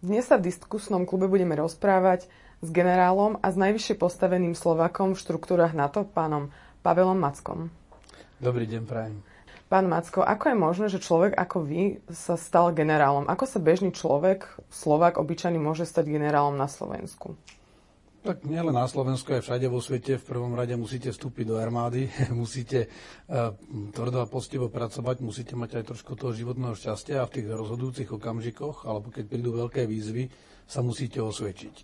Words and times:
Dnes 0.00 0.24
sa 0.24 0.40
v 0.40 0.48
diskusnom 0.48 1.04
klube 1.04 1.28
budeme 1.28 1.52
rozprávať 1.60 2.24
s 2.64 2.68
generálom 2.72 3.36
a 3.44 3.52
s 3.52 3.60
najvyššie 3.60 4.00
postaveným 4.00 4.56
Slovakom 4.56 5.12
v 5.12 5.20
štruktúrach 5.20 5.76
NATO, 5.76 6.08
pánom 6.08 6.48
Pavelom 6.80 7.20
Mackom. 7.20 7.68
Dobrý 8.40 8.64
deň, 8.64 8.88
prajem. 8.88 9.20
Pán 9.68 9.92
Macko, 9.92 10.24
ako 10.24 10.44
je 10.48 10.56
možné, 10.56 10.86
že 10.88 11.04
človek 11.04 11.36
ako 11.36 11.68
vy 11.68 12.00
sa 12.08 12.40
stal 12.40 12.72
generálom? 12.72 13.28
Ako 13.28 13.44
sa 13.44 13.60
bežný 13.60 13.92
človek, 13.92 14.48
Slovak, 14.72 15.20
obyčajný, 15.20 15.60
môže 15.60 15.84
stať 15.84 16.08
generálom 16.08 16.56
na 16.56 16.64
Slovensku? 16.64 17.36
Tak 18.20 18.44
nielen 18.44 18.76
na 18.76 18.84
Slovensku, 18.84 19.32
aj 19.32 19.48
všade 19.48 19.64
vo 19.72 19.80
svete. 19.80 20.20
V 20.20 20.28
prvom 20.28 20.52
rade 20.52 20.76
musíte 20.76 21.08
vstúpiť 21.08 21.44
do 21.48 21.56
armády, 21.56 22.04
musíte 22.36 22.84
uh, 22.86 23.56
tvrdo 23.96 24.20
a 24.20 24.28
postivo 24.28 24.68
pracovať, 24.68 25.24
musíte 25.24 25.56
mať 25.56 25.80
aj 25.80 25.84
trošku 25.96 26.20
toho 26.20 26.36
životného 26.36 26.76
šťastia 26.76 27.24
a 27.24 27.28
v 27.28 27.34
tých 27.40 27.46
rozhodujúcich 27.48 28.12
okamžikoch, 28.12 28.84
alebo 28.84 29.08
keď 29.08 29.24
prídu 29.24 29.56
veľké 29.56 29.88
výzvy, 29.88 30.28
sa 30.68 30.84
musíte 30.84 31.18
osvedčiť. 31.24 31.74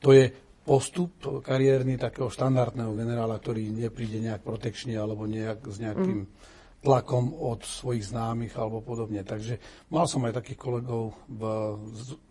To 0.00 0.16
je 0.16 0.32
postup 0.64 1.12
kariérny 1.44 2.00
takého 2.00 2.32
štandardného 2.32 2.96
generála, 2.96 3.36
ktorý 3.36 3.68
nepríde 3.68 4.22
nejak 4.22 4.40
protekčne 4.40 4.96
alebo 4.96 5.28
nejak 5.28 5.60
s 5.68 5.76
nejakým 5.76 6.20
mm 6.24 6.51
tlakom 6.82 7.30
od 7.30 7.62
svojich 7.62 8.10
známych 8.10 8.58
alebo 8.58 8.82
podobne. 8.82 9.22
Takže 9.22 9.86
mal 9.94 10.10
som 10.10 10.26
aj 10.26 10.42
takých 10.42 10.58
kolegov 10.58 11.14
v 11.30 11.42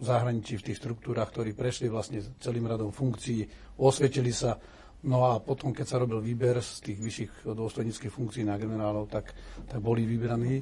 zahraničí, 0.04 0.60
v 0.60 0.66
tých 0.72 0.80
štruktúrach, 0.84 1.32
ktorí 1.32 1.56
prešli 1.56 1.88
vlastne 1.88 2.20
celým 2.44 2.68
radom 2.68 2.92
funkcií, 2.92 3.48
osvedčili 3.80 4.36
sa, 4.36 4.60
no 5.08 5.32
a 5.32 5.40
potom, 5.40 5.72
keď 5.72 5.86
sa 5.88 6.02
robil 6.04 6.20
výber 6.20 6.60
z 6.60 6.84
tých 6.84 7.00
vyšších 7.00 7.32
dôstojnických 7.48 8.12
funkcií 8.12 8.44
na 8.44 8.60
generálov, 8.60 9.08
tak, 9.08 9.32
tak 9.72 9.80
boli 9.80 10.04
vybraní. 10.04 10.60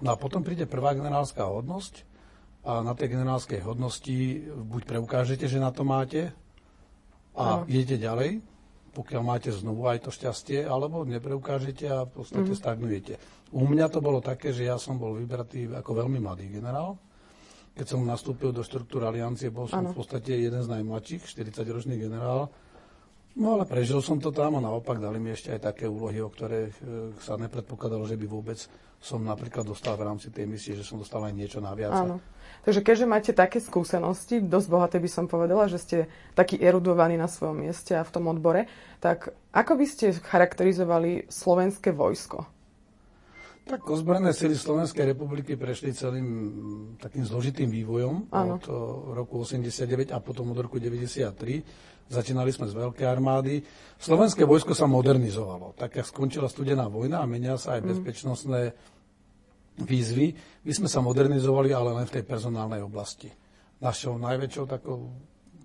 No 0.00 0.08
a 0.12 0.16
potom 0.16 0.40
príde 0.40 0.64
prvá 0.64 0.96
generálska 0.96 1.44
hodnosť 1.44 2.08
a 2.64 2.80
na 2.80 2.96
tej 2.96 3.12
generálskej 3.12 3.60
hodnosti 3.60 4.16
buď 4.56 4.82
preukážete, 4.88 5.44
že 5.46 5.60
na 5.60 5.68
to 5.68 5.84
máte 5.84 6.32
a 7.36 7.62
no. 7.62 7.68
idete 7.68 8.00
ďalej, 8.00 8.40
pokiaľ 8.98 9.22
máte 9.22 9.54
znovu 9.54 9.86
aj 9.86 10.02
to 10.02 10.10
šťastie, 10.10 10.66
alebo 10.66 11.06
nepreukážete 11.06 11.86
a 11.86 12.02
v 12.02 12.18
podstate 12.18 12.50
mm. 12.50 12.58
stagnujete. 12.58 13.14
U 13.54 13.62
mňa 13.62 13.86
to 13.94 14.02
bolo 14.02 14.18
také, 14.18 14.50
že 14.50 14.66
ja 14.66 14.74
som 14.74 14.98
bol 14.98 15.14
vybratý 15.14 15.70
ako 15.70 16.02
veľmi 16.02 16.18
mladý 16.18 16.50
generál. 16.50 16.98
Keď 17.78 17.94
som 17.94 18.02
nastúpil 18.02 18.50
do 18.50 18.66
štruktúr 18.66 19.06
aliancie, 19.06 19.54
bol 19.54 19.70
som 19.70 19.86
ano. 19.86 19.94
v 19.94 20.02
podstate 20.02 20.34
jeden 20.34 20.58
z 20.58 20.66
najmladších, 20.66 21.30
40-ročný 21.30 21.94
generál. 21.94 22.50
No 23.36 23.54
ale 23.54 23.68
prežil 23.68 24.00
som 24.00 24.18
to 24.18 24.32
tam 24.32 24.58
a 24.58 24.64
naopak 24.64 24.98
dali 24.98 25.20
mi 25.20 25.30
ešte 25.30 25.54
aj 25.54 25.60
také 25.74 25.84
úlohy, 25.86 26.18
o 26.24 26.32
ktoré 26.32 26.70
e, 26.70 26.72
sa 27.22 27.36
nepredpokladalo, 27.36 28.08
že 28.08 28.18
by 28.18 28.26
vôbec 28.26 28.58
som 28.98 29.22
napríklad 29.22 29.62
dostal 29.62 29.94
v 29.94 30.10
rámci 30.10 30.34
tej 30.34 30.46
misie, 30.50 30.74
že 30.74 30.82
som 30.82 30.98
dostal 30.98 31.22
aj 31.22 31.34
niečo 31.34 31.62
naviac. 31.62 31.94
Áno. 31.94 32.18
Takže 32.66 32.82
keďže 32.82 33.06
máte 33.06 33.30
také 33.30 33.62
skúsenosti, 33.62 34.42
dosť 34.42 34.68
bohaté 34.68 34.96
by 34.98 35.10
som 35.10 35.30
povedala, 35.30 35.70
že 35.70 35.78
ste 35.78 35.96
taký 36.34 36.58
erudovaní 36.58 37.14
na 37.14 37.30
svojom 37.30 37.62
mieste 37.62 37.94
a 37.94 38.02
v 38.02 38.10
tom 38.10 38.26
odbore, 38.26 38.66
tak 38.98 39.30
ako 39.54 39.78
by 39.78 39.86
ste 39.86 40.18
charakterizovali 40.18 41.30
slovenské 41.30 41.94
vojsko? 41.94 42.42
Tak 43.68 43.84
ozbrojené 43.84 44.32
sily 44.32 44.56
Slovenskej 44.56 45.12
republiky 45.12 45.52
prešli 45.52 45.92
celým 45.92 46.26
takým 46.96 47.20
zložitým 47.20 47.68
vývojom 47.68 48.32
ano. 48.32 48.56
od 48.56 48.64
roku 49.12 49.44
89 49.44 50.08
a 50.08 50.18
potom 50.24 50.56
od 50.56 50.58
roku 50.58 50.80
93. 50.80 51.97
Začínali 52.08 52.48
sme 52.48 52.66
z 52.68 52.74
veľkej 52.74 53.06
armády. 53.06 53.60
Slovenské 54.00 54.48
vojsko 54.48 54.72
sa 54.72 54.88
modernizovalo. 54.88 55.76
Tak, 55.76 56.00
jak 56.00 56.06
skončila 56.08 56.48
studená 56.48 56.88
vojna 56.88 57.20
a 57.20 57.28
menia 57.28 57.60
sa 57.60 57.76
aj 57.76 57.84
mm. 57.84 57.88
bezpečnostné 57.92 58.60
výzvy, 59.78 60.34
my 60.66 60.72
sme 60.74 60.88
sa 60.90 60.98
modernizovali, 61.04 61.70
ale 61.70 61.94
len 62.02 62.06
v 62.08 62.14
tej 62.18 62.24
personálnej 62.26 62.82
oblasti. 62.82 63.30
Našou 63.78 64.18
najväčšou 64.18 64.64
takou 64.66 65.14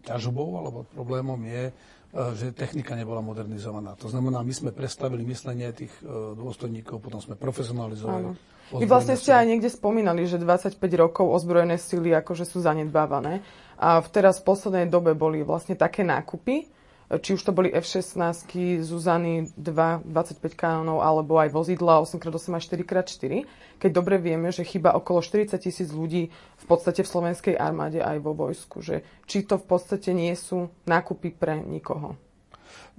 ťažobou 0.05 0.59
alebo 0.59 0.85
problémom 0.85 1.39
je, 1.47 1.73
E, 2.13 2.37
že 2.37 2.53
technika 2.53 2.93
nebola 2.93 3.25
modernizovaná. 3.25 3.97
To 3.97 4.05
znamená, 4.05 4.45
my 4.45 4.53
sme 4.53 4.69
prestavili 4.69 5.25
myslenie 5.25 5.73
tých 5.73 5.89
e, 6.05 6.37
dôstojníkov, 6.37 7.01
potom 7.01 7.17
sme 7.17 7.33
profesionalizovali. 7.33 8.37
Vy 8.73 8.85
vlastne 8.89 9.13
ste 9.13 9.31
aj 9.33 9.45
niekde 9.45 9.69
spomínali, 9.69 10.25
že 10.25 10.41
25 10.41 10.81
rokov 10.97 11.29
ozbrojené 11.29 11.77
sily 11.77 12.13
akože 12.17 12.49
sú 12.49 12.61
zanedbávané. 12.63 13.45
A 13.77 14.01
teraz 14.05 14.41
v 14.41 14.49
poslednej 14.49 14.87
dobe 14.89 15.13
boli 15.13 15.45
vlastne 15.45 15.77
také 15.77 16.01
nákupy, 16.01 16.71
či 17.13 17.35
už 17.35 17.45
to 17.45 17.51
boli 17.53 17.69
F-16, 17.69 18.49
Zuzany 18.81 19.53
2, 19.53 20.07
25 20.07 20.39
kanónov, 20.57 21.05
alebo 21.05 21.37
aj 21.37 21.53
vozidla 21.53 22.01
8x8 22.01 22.49
a 22.57 22.59
4x4, 22.63 23.31
keď 23.77 23.89
dobre 23.93 24.17
vieme, 24.17 24.49
že 24.49 24.65
chyba 24.65 24.95
okolo 24.97 25.21
40 25.21 25.53
tisíc 25.61 25.93
ľudí 25.93 26.33
v 26.33 26.65
podstate 26.65 27.05
v 27.05 27.11
slovenskej 27.11 27.55
armáde 27.59 28.01
aj 28.01 28.17
vo 28.23 28.33
vojsku. 28.33 28.81
Že 28.81 29.05
či 29.29 29.45
to 29.45 29.61
v 29.61 29.65
podstate 29.67 30.09
nie 30.15 30.33
sú 30.33 30.73
nákupy 30.89 31.35
pre 31.35 31.59
nikoho? 31.61 32.17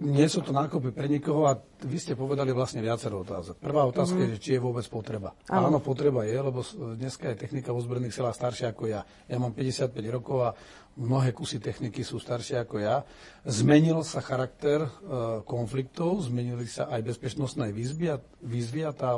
Nie 0.02 0.26
sú 0.26 0.42
to 0.42 0.50
nákupy 0.50 0.90
pre 0.90 1.06
nikoho 1.06 1.46
a 1.46 1.54
vy 1.86 1.98
ste 2.02 2.18
povedali 2.18 2.50
vlastne 2.50 2.82
viacero 2.82 3.22
otázok. 3.22 3.62
Prvá 3.62 3.86
otázka 3.86 4.18
mm-hmm. 4.18 4.34
je, 4.38 4.42
či 4.42 4.50
je 4.58 4.60
vôbec 4.60 4.82
potreba. 4.90 5.38
Áno. 5.46 5.70
Áno, 5.70 5.78
potreba 5.78 6.26
je, 6.26 6.34
lebo 6.34 6.66
dneska 6.98 7.30
je 7.30 7.40
technika 7.46 7.70
v 7.70 7.78
ozbrojených 7.78 8.14
silách 8.18 8.34
staršia 8.34 8.74
ako 8.74 8.90
ja. 8.90 9.06
Ja 9.30 9.38
mám 9.38 9.54
55 9.54 9.94
rokov 10.10 10.38
a 10.42 10.50
mnohé 10.98 11.34
kusy 11.34 11.58
techniky 11.58 12.02
sú 12.06 12.18
staršie 12.18 12.62
ako 12.62 12.82
ja. 12.82 13.02
Zmenil 13.46 14.02
sa 14.06 14.22
charakter 14.22 14.86
e, 14.86 14.90
konfliktov, 15.46 16.22
zmenili 16.26 16.66
sa 16.66 16.86
aj 16.90 17.14
bezpečnostné 17.14 17.74
výzvy 17.74 18.14
a, 18.14 18.16
výzvy 18.42 18.86
a 18.86 18.94
tá 18.94 19.14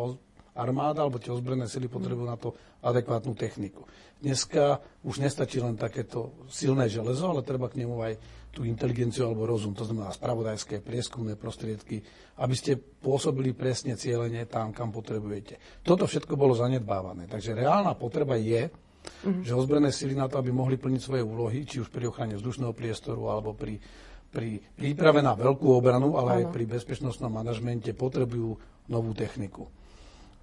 armáda 0.57 1.05
alebo 1.05 1.21
tie 1.21 1.31
ozbrojené 1.31 1.69
sily 1.69 1.87
potrebujú 1.87 2.27
na 2.27 2.41
to 2.41 2.57
adekvátnu 2.81 3.37
techniku. 3.37 3.85
Dneska 4.17 4.81
už 5.05 5.21
nestačí 5.21 5.61
len 5.61 5.77
takéto 5.77 6.33
silné 6.49 6.89
železo, 6.89 7.29
ale 7.29 7.45
treba 7.45 7.69
k 7.69 7.85
nemu 7.85 7.97
aj 8.01 8.13
tú 8.57 8.65
inteligenciu 8.65 9.29
alebo 9.29 9.45
rozum, 9.45 9.77
to 9.77 9.85
znamená 9.85 10.09
spravodajské 10.17 10.81
prieskumné 10.81 11.37
prostriedky, 11.37 12.01
aby 12.41 12.55
ste 12.57 12.81
pôsobili 12.81 13.53
presne 13.53 14.01
cieľene 14.01 14.49
tam, 14.49 14.73
kam 14.73 14.89
potrebujete. 14.89 15.85
Toto 15.85 16.09
všetko 16.09 16.41
bolo 16.41 16.57
zanedbávané. 16.57 17.29
Takže 17.29 17.53
reálna 17.53 17.93
potreba 17.93 18.41
je, 18.41 18.73
mm-hmm. 18.73 19.45
že 19.45 19.53
ozbrojené 19.53 19.93
sily 19.93 20.17
na 20.17 20.25
to, 20.25 20.41
aby 20.41 20.57
mohli 20.57 20.81
plniť 20.81 21.01
svoje 21.05 21.21
úlohy, 21.21 21.69
či 21.69 21.85
už 21.85 21.93
pri 21.93 22.09
ochrane 22.09 22.41
vzdušného 22.41 22.73
priestoru 22.73 23.29
alebo 23.29 23.53
pri, 23.53 23.77
pri 24.33 24.57
príprave 24.73 25.21
na 25.21 25.37
veľkú 25.37 25.77
obranu, 25.77 26.17
ale 26.17 26.29
ano. 26.33 26.39
aj 26.41 26.45
pri 26.57 26.65
bezpečnostnom 26.65 27.29
manažmente 27.29 27.93
potrebujú 27.93 28.57
novú 28.89 29.13
techniku. 29.13 29.69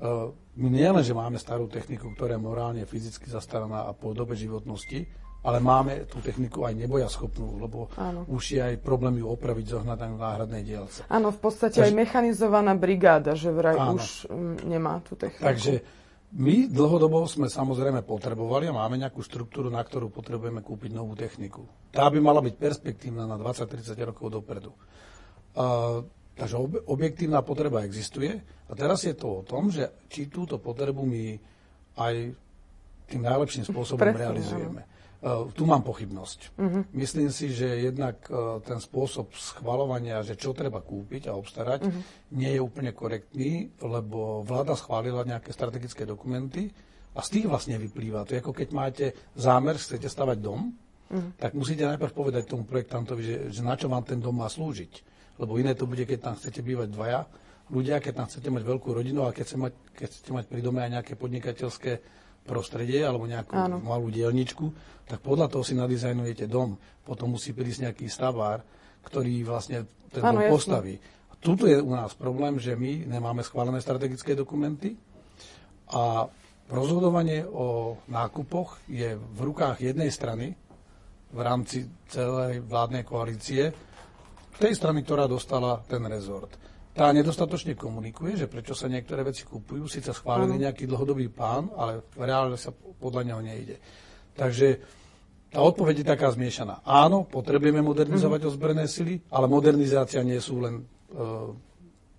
Uh, 0.02 0.34
my 0.58 0.70
nielen, 0.70 1.02
že 1.02 1.18
máme 1.18 1.38
starú 1.42 1.66
techniku, 1.66 2.14
ktorá 2.14 2.38
je 2.38 2.42
morálne, 2.42 2.82
fyzicky 2.86 3.30
zastaraná 3.30 3.90
a 3.90 3.92
po 3.94 4.14
dobe 4.14 4.38
životnosti, 4.38 5.06
ale 5.44 5.60
máme 5.60 6.08
tú 6.08 6.24
techniku 6.24 6.64
aj 6.64 6.74
neboja 6.74 7.12
schopnú, 7.12 7.60
lebo 7.60 7.92
Áno. 8.00 8.24
už 8.32 8.44
je 8.56 8.62
aj 8.64 8.76
problém 8.80 9.20
ju 9.20 9.28
opraviť, 9.28 9.76
zohnať 9.76 9.98
na 10.00 10.08
náhradnej 10.16 10.64
dielce. 10.64 11.04
Áno, 11.12 11.36
v 11.36 11.40
podstate 11.44 11.84
Takže, 11.84 11.92
aj 11.92 11.94
mechanizovaná 11.94 12.74
brigáda, 12.80 13.36
že 13.36 13.52
vraj 13.52 13.76
áno. 13.76 14.00
už 14.00 14.32
mm, 14.32 14.56
nemá 14.64 15.04
tú 15.04 15.20
techniku. 15.20 15.44
Takže 15.44 15.84
my 16.34 16.72
dlhodobo 16.72 17.28
sme 17.28 17.52
samozrejme 17.52 18.02
potrebovali 18.08 18.72
a 18.72 18.74
máme 18.74 18.98
nejakú 18.98 19.20
štruktúru, 19.20 19.68
na 19.68 19.84
ktorú 19.84 20.10
potrebujeme 20.10 20.64
kúpiť 20.64 20.96
novú 20.96 21.14
techniku. 21.14 21.68
Tá 21.92 22.08
by 22.08 22.18
mala 22.24 22.40
byť 22.40 22.56
perspektívna 22.56 23.28
na 23.28 23.36
20-30 23.36 23.94
rokov 24.10 24.32
dopredu. 24.32 24.72
Uh, 25.54 26.08
takže 26.34 26.56
ob, 26.58 26.72
objektívna 26.90 27.46
potreba 27.46 27.86
existuje 27.86 28.42
a 28.70 28.72
teraz 28.74 29.06
je 29.06 29.14
to 29.14 29.42
o 29.42 29.46
tom, 29.46 29.70
že 29.70 30.08
či 30.10 30.30
túto 30.30 30.58
potrebu 30.58 31.06
my 31.06 31.38
aj 31.98 32.34
tým 33.06 33.22
najlepším 33.22 33.70
spôsobom 33.70 34.02
Presne, 34.02 34.22
realizujeme. 34.26 34.82
Uh, 35.24 35.48
tu 35.56 35.64
mám 35.64 35.88
pochybnosť. 35.88 36.40
Uh-huh. 36.60 36.84
Myslím 36.92 37.32
si, 37.32 37.56
že 37.56 37.88
jednak 37.88 38.28
uh, 38.28 38.60
ten 38.60 38.84
spôsob 38.84 39.32
schvalovania, 39.32 40.20
že 40.20 40.36
čo 40.36 40.52
treba 40.52 40.84
kúpiť 40.84 41.32
a 41.32 41.38
obstarať, 41.40 41.80
uh-huh. 41.88 42.02
nie 42.36 42.52
je 42.52 42.60
úplne 42.60 42.92
korektný, 42.92 43.72
lebo 43.80 44.44
vláda 44.44 44.76
schválila 44.76 45.24
nejaké 45.24 45.56
strategické 45.56 46.04
dokumenty 46.04 46.68
a 47.16 47.24
z 47.24 47.40
tých 47.40 47.48
vlastne 47.48 47.80
vyplýva. 47.80 48.28
To 48.28 48.36
je 48.36 48.44
ako 48.44 48.52
keď 48.52 48.70
máte 48.76 49.06
zámer, 49.40 49.80
chcete 49.80 50.12
stavať 50.12 50.38
dom, 50.44 50.76
uh-huh. 50.76 51.40
tak 51.40 51.56
musíte 51.56 51.88
najprv 51.88 52.12
povedať 52.12 52.44
tomu 52.44 52.68
projektantovi, 52.68 53.22
že, 53.24 53.38
že 53.48 53.62
na 53.64 53.80
čo 53.80 53.88
vám 53.88 54.04
ten 54.04 54.20
dom 54.20 54.36
má 54.36 54.52
slúžiť. 54.52 55.13
Lebo 55.42 55.58
iné 55.58 55.74
to 55.74 55.90
bude, 55.90 56.06
keď 56.06 56.20
tam 56.32 56.36
chcete 56.38 56.62
bývať 56.62 56.94
dvaja 56.94 57.26
ľudia, 57.72 58.04
keď 58.04 58.14
tam 58.24 58.28
chcete 58.28 58.50
mať 58.54 58.64
veľkú 58.68 58.90
rodinu 58.92 59.26
a 59.26 59.34
keď 59.34 59.44
chcete 59.48 59.62
mať, 59.62 59.74
keď 59.96 60.08
chcete 60.12 60.32
mať 60.36 60.46
pri 60.52 60.62
dome 60.62 60.80
aj 60.84 60.92
nejaké 61.00 61.14
podnikateľské 61.16 61.92
prostredie 62.44 63.02
alebo 63.08 63.24
nejakú 63.24 63.56
Áno. 63.56 63.80
malú 63.80 64.12
dielničku, 64.12 64.66
tak 65.08 65.24
podľa 65.24 65.48
toho 65.48 65.64
si 65.64 65.74
nadizajnujete 65.80 66.46
dom. 66.52 66.76
Potom 67.08 67.34
musí 67.34 67.56
prísť 67.56 67.90
nejaký 67.90 68.06
stavár, 68.12 68.62
ktorý 69.08 69.48
vlastne 69.48 69.88
ten 70.12 70.22
Áno, 70.22 70.44
dom 70.44 70.52
postaví. 70.52 71.00
A 71.32 71.34
tuto 71.40 71.66
je 71.66 71.80
u 71.80 71.92
nás 71.96 72.12
problém, 72.14 72.60
že 72.60 72.76
my 72.76 73.08
nemáme 73.08 73.42
schválené 73.48 73.80
strategické 73.80 74.36
dokumenty 74.36 75.00
a 75.92 76.28
rozhodovanie 76.68 77.48
o 77.48 78.00
nákupoch 78.12 78.84
je 78.92 79.16
v 79.16 79.40
rukách 79.40 79.84
jednej 79.84 80.12
strany 80.12 80.56
v 81.34 81.40
rámci 81.42 81.90
celej 82.12 82.62
vládnej 82.62 83.04
koalície, 83.04 83.74
tej 84.60 84.74
strany, 84.78 85.02
ktorá 85.06 85.26
dostala 85.30 85.82
ten 85.86 86.04
rezort 86.06 86.54
tá 86.94 87.10
nedostatočne 87.10 87.74
komunikuje, 87.74 88.38
že 88.38 88.46
prečo 88.46 88.78
sa 88.78 88.86
niektoré 88.86 89.26
veci 89.26 89.50
kupujú, 89.50 89.90
síce 89.90 90.14
schválený 90.14 90.62
nejaký 90.62 90.86
dlhodobý 90.86 91.26
plán, 91.26 91.74
ale 91.74 92.06
reálne 92.14 92.54
sa 92.54 92.70
podľa 92.70 93.34
neho 93.34 93.42
nejde. 93.42 93.82
Takže 94.38 94.78
Tá 95.54 95.62
odpoveď 95.62 96.02
je 96.02 96.12
taká 96.18 96.34
zmiešaná. 96.34 96.82
Áno, 96.82 97.30
potrebujeme 97.30 97.86
modernizovať 97.86 98.42
mm-hmm. 98.42 98.58
ozbrojené 98.58 98.86
sily, 98.90 99.22
ale 99.30 99.46
modernizácia 99.46 100.26
nie 100.26 100.42
sú 100.42 100.66
len 100.66 100.82
uh, 100.82 101.54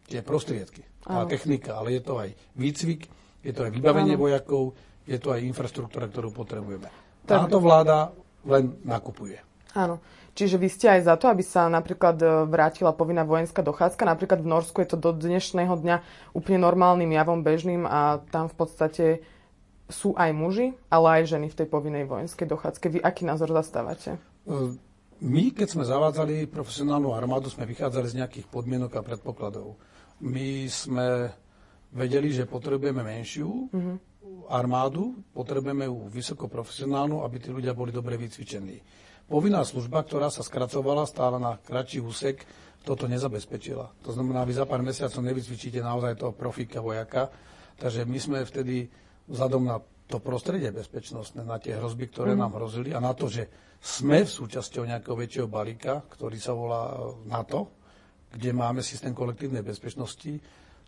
tie 0.07 0.23
prostriedky, 0.23 0.87
tá 1.03 1.27
Áno. 1.27 1.31
technika, 1.31 1.83
ale 1.83 1.99
je 1.99 2.03
to 2.07 2.23
aj 2.23 2.31
výcvik, 2.55 3.11
je 3.43 3.51
to 3.51 3.67
aj 3.67 3.75
vybavenie 3.75 4.15
Áno. 4.15 4.23
vojakov, 4.23 4.79
je 5.03 5.19
to 5.19 5.35
aj 5.35 5.43
infraštruktúra, 5.51 6.07
ktorú 6.15 6.31
potrebujeme. 6.31 6.87
Táto 7.27 7.59
vláda 7.59 8.15
len 8.47 8.79
nakupuje. 8.87 9.43
Áno. 9.75 9.99
Čiže 10.35 10.59
vy 10.59 10.67
ste 10.67 10.87
aj 10.91 11.07
za 11.07 11.15
to, 11.15 11.31
aby 11.31 11.47
sa 11.47 11.71
napríklad 11.71 12.19
e, 12.19 12.27
vrátila 12.51 12.91
povinná 12.91 13.23
vojenská 13.23 13.63
dochádzka. 13.63 14.03
Napríklad 14.03 14.43
v 14.43 14.51
Norsku 14.51 14.83
je 14.83 14.91
to 14.91 14.99
do 14.99 15.15
dnešného 15.15 15.79
dňa 15.79 15.97
úplne 16.35 16.59
normálnym 16.59 17.07
javom, 17.15 17.47
bežným 17.47 17.87
a 17.87 18.19
tam 18.35 18.51
v 18.51 18.57
podstate 18.59 19.05
sú 19.87 20.11
aj 20.19 20.35
muži, 20.35 20.75
ale 20.91 21.23
aj 21.23 21.39
ženy 21.39 21.47
v 21.55 21.59
tej 21.63 21.69
povinnej 21.71 22.05
vojenskej 22.11 22.51
dochádzke. 22.51 22.99
Vy 22.99 22.99
aký 22.99 23.23
názor 23.23 23.55
zastávate? 23.55 24.19
E, 24.43 24.75
my, 25.23 25.55
keď 25.55 25.69
sme 25.71 25.87
zavádzali 25.87 26.51
profesionálnu 26.51 27.15
armádu, 27.15 27.47
sme 27.47 27.63
vychádzali 27.71 28.07
z 28.11 28.19
nejakých 28.19 28.47
podmienok 28.51 28.91
a 28.99 29.07
predpokladov. 29.07 29.79
My 30.19 30.67
sme 30.67 31.31
vedeli, 31.95 32.35
že 32.35 32.51
potrebujeme 32.51 33.07
menšiu 33.07 33.71
mm-hmm. 33.71 33.97
armádu, 34.51 35.15
potrebujeme 35.31 35.87
ju 35.87 36.11
vysokoprofesionálnu, 36.11 37.23
aby 37.23 37.37
tí 37.39 37.55
ľudia 37.55 37.71
boli 37.71 37.95
dobre 37.95 38.19
vycvičení 38.19 39.07
povinná 39.27 39.65
služba, 39.65 40.05
ktorá 40.05 40.29
sa 40.29 40.45
skracovala 40.45 41.09
stále 41.09 41.41
na 41.41 41.57
kratší 41.61 42.01
úsek, 42.05 42.45
toto 42.85 43.09
nezabezpečila. 43.09 44.05
To 44.05 44.11
znamená, 44.13 44.45
vy 44.45 44.61
za 44.61 44.69
pár 44.69 44.85
mesiacov 44.85 45.25
nevycvičíte 45.25 45.81
naozaj 45.81 46.21
toho 46.21 46.37
profíka 46.37 46.85
vojaka. 46.85 47.33
Takže 47.81 48.05
my 48.05 48.19
sme 48.21 48.39
vtedy 48.45 48.93
vzhľadom 49.25 49.63
na 49.65 49.81
to 50.05 50.21
prostredie 50.21 50.69
bezpečnostné, 50.69 51.49
na 51.49 51.57
tie 51.57 51.81
hrozby, 51.81 52.13
ktoré 52.13 52.37
mm. 52.37 52.41
nám 52.45 52.53
hrozili 52.61 52.93
a 52.93 53.01
na 53.01 53.17
to, 53.17 53.33
že 53.33 53.49
sme 53.81 54.25
v 54.25 54.31
súčasťou 54.31 54.85
nejakého 54.85 55.17
väčšieho 55.17 55.49
balíka, 55.49 56.05
ktorý 56.13 56.37
sa 56.37 56.53
volá 56.53 56.93
e, 56.93 56.97
NATO, 57.25 57.81
kde 58.29 58.53
máme 58.53 58.85
systém 58.85 59.17
kolektívnej 59.17 59.65
bezpečnosti, 59.65 60.41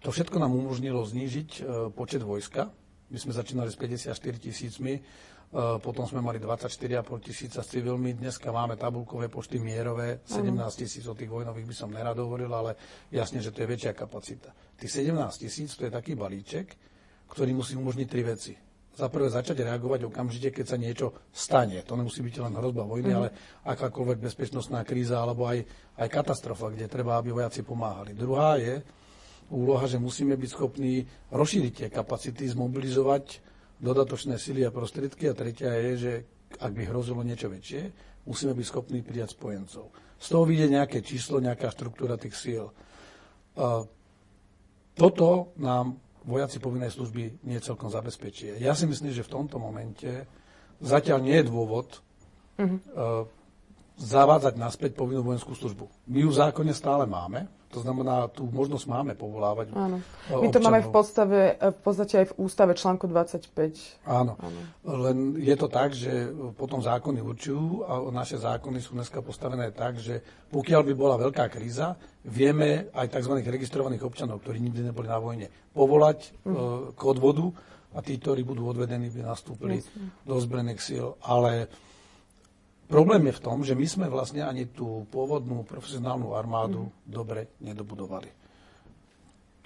to 0.05 0.09
všetko 0.13 0.37
nám 0.37 0.53
umožnilo 0.53 1.01
znížiť 1.01 1.51
e, 1.57 1.61
počet 1.97 2.21
vojska. 2.21 2.69
My 3.07 3.19
sme 3.23 3.33
začínali 3.33 3.71
s 3.71 3.79
54 3.79 4.15
tisícmi, 4.43 4.99
E, 5.47 5.79
potom 5.79 6.03
sme 6.11 6.19
mali 6.19 6.43
24,5 6.43 7.23
tisíca 7.23 7.63
s 7.63 7.71
civilmi, 7.71 8.19
dneska 8.19 8.51
máme 8.51 8.75
tabulkové 8.75 9.31
pošty 9.31 9.63
mierové, 9.63 10.27
17 10.27 10.59
tisíc 10.75 11.07
od 11.07 11.15
tých 11.15 11.31
vojnových 11.31 11.67
by 11.71 11.75
som 11.75 11.95
nerad 11.95 12.19
hovoril, 12.19 12.51
ale 12.51 12.75
jasne, 13.15 13.39
že 13.39 13.55
to 13.55 13.63
je 13.63 13.71
väčšia 13.71 13.93
kapacita. 13.95 14.51
Tých 14.75 15.07
17 15.07 15.15
tisíc 15.39 15.71
to 15.79 15.87
je 15.87 15.93
taký 15.95 16.19
balíček, 16.19 16.75
ktorý 17.31 17.55
musí 17.55 17.79
umožniť 17.79 18.09
tri 18.11 18.23
veci. 18.27 18.53
Za 18.97 19.13
prvé 19.13 19.29
začať 19.29 19.61
reagovať 19.61 20.09
okamžite, 20.09 20.51
keď 20.57 20.67
sa 20.67 20.81
niečo 20.81 21.29
stane. 21.29 21.85
To 21.85 22.01
nemusí 22.01 22.25
byť 22.25 22.37
len 22.43 22.57
hrozba 22.57 22.89
vojny, 22.89 23.13
mm. 23.13 23.17
ale 23.17 23.29
akákoľvek 23.69 24.19
bezpečnostná 24.25 24.83
kríza 24.89 25.21
alebo 25.21 25.45
aj, 25.45 25.63
aj 26.01 26.09
katastrofa, 26.09 26.73
kde 26.73 26.89
treba, 26.89 27.21
aby 27.21 27.29
vojaci 27.29 27.61
pomáhali. 27.61 28.17
Druhá 28.17 28.57
je 28.57 28.81
úloha, 29.51 29.87
že 29.87 30.03
musíme 30.03 30.35
byť 30.35 30.51
schopní 30.51 31.07
rozšíriť 31.31 31.73
tie 31.73 31.89
kapacity, 31.91 32.51
zmobilizovať 32.51 33.43
dodatočné 33.79 34.41
sily 34.41 34.67
a 34.67 34.75
prostriedky. 34.75 35.31
A 35.31 35.39
tretia 35.39 35.71
je, 35.77 35.93
že 35.97 36.13
ak 36.59 36.73
by 36.73 36.83
hrozilo 36.89 37.23
niečo 37.23 37.51
väčšie, 37.51 37.93
musíme 38.27 38.55
byť 38.55 38.67
schopní 38.67 39.03
prijať 39.07 39.39
spojencov. 39.39 39.91
Z 40.17 40.27
toho 40.33 40.45
vyjde 40.49 40.73
nejaké 40.81 41.05
číslo, 41.05 41.39
nejaká 41.39 41.71
štruktúra 41.71 42.17
tých 42.17 42.35
síl. 42.35 42.73
Toto 44.97 45.29
nám 45.61 46.01
vojaci 46.27 46.59
povinnej 46.59 46.91
služby 46.91 47.47
nie 47.47 47.61
celkom 47.63 47.93
zabezpečí. 47.93 48.59
Ja 48.59 48.75
si 48.75 48.89
myslím, 48.89 49.13
že 49.15 49.23
v 49.23 49.33
tomto 49.33 49.63
momente 49.63 50.27
zatiaľ 50.83 51.23
nie 51.23 51.39
je 51.39 51.47
dôvod 51.47 52.03
uh-huh. 52.59 53.29
zavádzať 54.01 54.55
naspäť 54.59 54.99
povinnú 54.99 55.23
vojenskú 55.23 55.55
službu. 55.55 55.87
My 56.11 56.25
ju 56.25 56.29
v 56.33 56.39
zákone 56.41 56.73
stále 56.75 57.07
máme, 57.07 57.47
to 57.67 57.83
znamená, 57.83 58.31
tú 58.31 58.47
možnosť 58.47 58.87
máme 58.87 59.13
povolávať 59.19 59.75
Áno. 59.75 59.99
My 60.31 60.49
to 60.55 60.63
máme 60.63 60.81
v, 60.87 60.91
podstave, 60.95 61.59
v 61.59 61.81
podstate 61.83 62.15
aj 62.23 62.27
v 62.31 62.35
ústave 62.39 62.73
článku 62.79 63.11
25. 63.11 64.07
Áno. 64.07 64.39
Áno. 64.39 64.61
Len 64.87 65.35
je 65.43 65.57
to 65.59 65.67
tak, 65.67 65.91
že 65.91 66.31
potom 66.55 66.79
zákony 66.79 67.19
určujú 67.19 67.83
a 67.85 67.93
naše 68.15 68.39
zákony 68.39 68.79
sú 68.79 68.95
dneska 68.95 69.19
postavené 69.19 69.75
tak, 69.75 69.99
že 69.99 70.23
pokiaľ 70.55 70.83
by 70.87 70.93
bola 70.95 71.19
veľká 71.19 71.51
kríza, 71.51 71.99
vieme 72.23 72.89
aj 72.95 73.19
tzv. 73.19 73.43
registrovaných 73.43 74.07
občanov, 74.07 74.47
ktorí 74.47 74.63
nikdy 74.63 74.91
neboli 74.91 75.11
na 75.11 75.19
vojne, 75.19 75.47
povolať 75.75 76.33
mm. 76.47 76.95
k 76.95 77.01
odvodu 77.03 77.51
a 77.97 77.99
tí, 78.05 78.21
ktorí 78.21 78.45
budú 78.45 78.69
odvedení, 78.69 79.09
by 79.11 79.25
nastúpili 79.25 79.81
Jasne. 79.81 80.13
do 80.23 80.37
zbrojených 80.37 80.81
síl. 80.85 81.07
Ale 81.25 81.67
Problém 82.87 83.27
je 83.27 83.35
v 83.35 83.43
tom, 83.43 83.59
že 83.67 83.75
my 83.75 83.87
sme 83.87 84.07
vlastne 84.07 84.47
ani 84.47 84.71
tú 84.71 85.11
pôvodnú 85.11 85.67
profesionálnu 85.67 86.39
armádu 86.39 86.87
mm. 86.87 86.93
dobre 87.03 87.41
nedobudovali. 87.59 88.31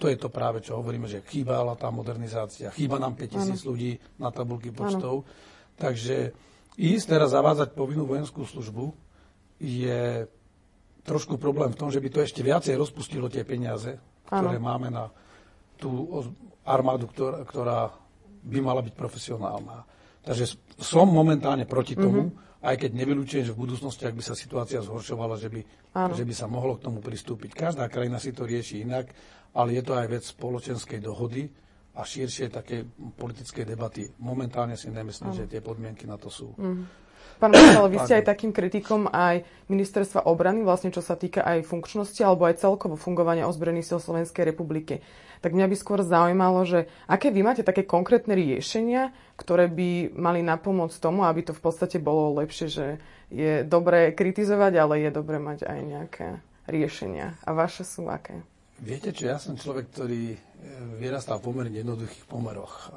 To 0.01 0.09
je 0.09 0.17
to 0.17 0.33
práve, 0.33 0.65
čo 0.65 0.81
hovoríme, 0.81 1.05
že 1.05 1.21
chýbala 1.29 1.77
tá 1.77 1.93
modernizácia. 1.93 2.73
Chýba 2.73 2.97
nám 2.97 3.21
5000 3.21 3.61
ľudí 3.69 4.01
na 4.17 4.33
tabulky 4.33 4.73
počtov. 4.73 5.29
Ano. 5.29 5.29
Takže 5.77 6.33
ísť 6.81 7.05
teraz 7.05 7.37
zavádzať 7.37 7.77
povinnú 7.77 8.09
vojenskú 8.09 8.49
službu 8.49 8.97
je 9.61 10.25
trošku 11.05 11.37
problém 11.37 11.77
v 11.77 11.77
tom, 11.77 11.93
že 11.93 12.01
by 12.01 12.09
to 12.09 12.25
ešte 12.25 12.41
viacej 12.41 12.81
rozpustilo 12.81 13.29
tie 13.29 13.45
peniaze, 13.45 14.01
ktoré 14.25 14.57
ano. 14.57 14.65
máme 14.65 14.89
na 14.89 15.13
tú 15.77 16.09
armádu, 16.65 17.05
ktorá, 17.13 17.45
ktorá 17.45 17.79
by 18.41 18.59
mala 18.65 18.81
byť 18.81 18.97
profesionálna. 18.97 19.85
Takže 20.25 20.57
som 20.81 21.05
momentálne 21.05 21.69
proti 21.69 21.93
tomu, 21.93 22.33
mm-hmm 22.33 22.49
aj 22.61 22.77
keď 22.77 22.91
nevylučujem, 22.93 23.45
že 23.49 23.57
v 23.57 23.63
budúcnosti, 23.65 24.05
ak 24.05 24.17
by 24.17 24.25
sa 24.25 24.37
situácia 24.37 24.85
zhoršovala, 24.85 25.41
že 25.41 25.49
by, 25.49 25.61
že 26.13 26.25
by 26.29 26.35
sa 26.37 26.45
mohlo 26.45 26.77
k 26.77 26.85
tomu 26.85 27.01
pristúpiť. 27.01 27.57
Každá 27.57 27.89
krajina 27.89 28.21
si 28.21 28.37
to 28.37 28.45
rieši 28.45 28.85
inak, 28.85 29.09
ale 29.57 29.81
je 29.81 29.83
to 29.83 29.97
aj 29.97 30.07
vec 30.13 30.25
spoločenskej 30.29 31.01
dohody 31.01 31.49
a 31.97 32.05
širšie 32.05 32.53
také 32.53 32.85
politické 33.17 33.65
debaty. 33.65 34.13
Momentálne 34.21 34.77
si 34.77 34.93
nemyslím, 34.93 35.33
že 35.33 35.49
tie 35.49 35.65
podmienky 35.65 36.05
na 36.05 36.21
to 36.21 36.29
sú. 36.29 36.53
Mm. 36.61 36.85
Pán 37.41 37.57
Marcel, 37.57 37.89
vy 37.89 37.99
ste 38.05 38.21
aj 38.21 38.37
takým 38.37 38.53
kritikom 38.53 39.09
aj 39.09 39.41
ministerstva 39.73 40.29
obrany, 40.29 40.61
vlastne 40.61 40.93
čo 40.93 41.01
sa 41.01 41.17
týka 41.17 41.41
aj 41.41 41.65
funkčnosti 41.65 42.21
alebo 42.21 42.45
aj 42.45 42.61
celkovo 42.61 43.01
fungovania 43.01 43.49
ozbrojených 43.49 43.89
síl 43.89 43.97
Slovenskej 43.97 44.53
republiky 44.53 45.01
tak 45.41 45.57
mňa 45.57 45.67
by 45.73 45.77
skôr 45.77 46.01
zaujímalo, 46.05 46.63
že 46.69 46.89
aké 47.09 47.33
vy 47.33 47.41
máte 47.41 47.65
také 47.65 47.89
konkrétne 47.89 48.37
riešenia, 48.37 49.13
ktoré 49.41 49.73
by 49.73 50.13
mali 50.13 50.45
napomôcť 50.45 51.01
tomu, 51.01 51.25
aby 51.25 51.45
to 51.49 51.57
v 51.57 51.65
podstate 51.65 51.97
bolo 51.97 52.37
lepšie, 52.41 52.69
že 52.69 52.87
je 53.33 53.65
dobré 53.65 54.13
kritizovať, 54.13 54.73
ale 54.77 54.95
je 55.05 55.11
dobré 55.11 55.41
mať 55.41 55.65
aj 55.65 55.79
nejaké 55.81 56.27
riešenia. 56.69 57.41
A 57.45 57.57
vaše 57.57 57.89
sú 57.89 58.07
aké? 58.13 58.45
Viete 58.81 59.13
čo, 59.13 59.29
ja 59.29 59.37
som 59.37 59.61
človek, 59.61 59.93
ktorý 59.93 60.33
e, 60.33 60.39
vyrastal 60.97 61.37
v 61.41 61.53
pomerne 61.53 61.77
jednoduchých 61.77 62.25
pomeroch 62.25 62.89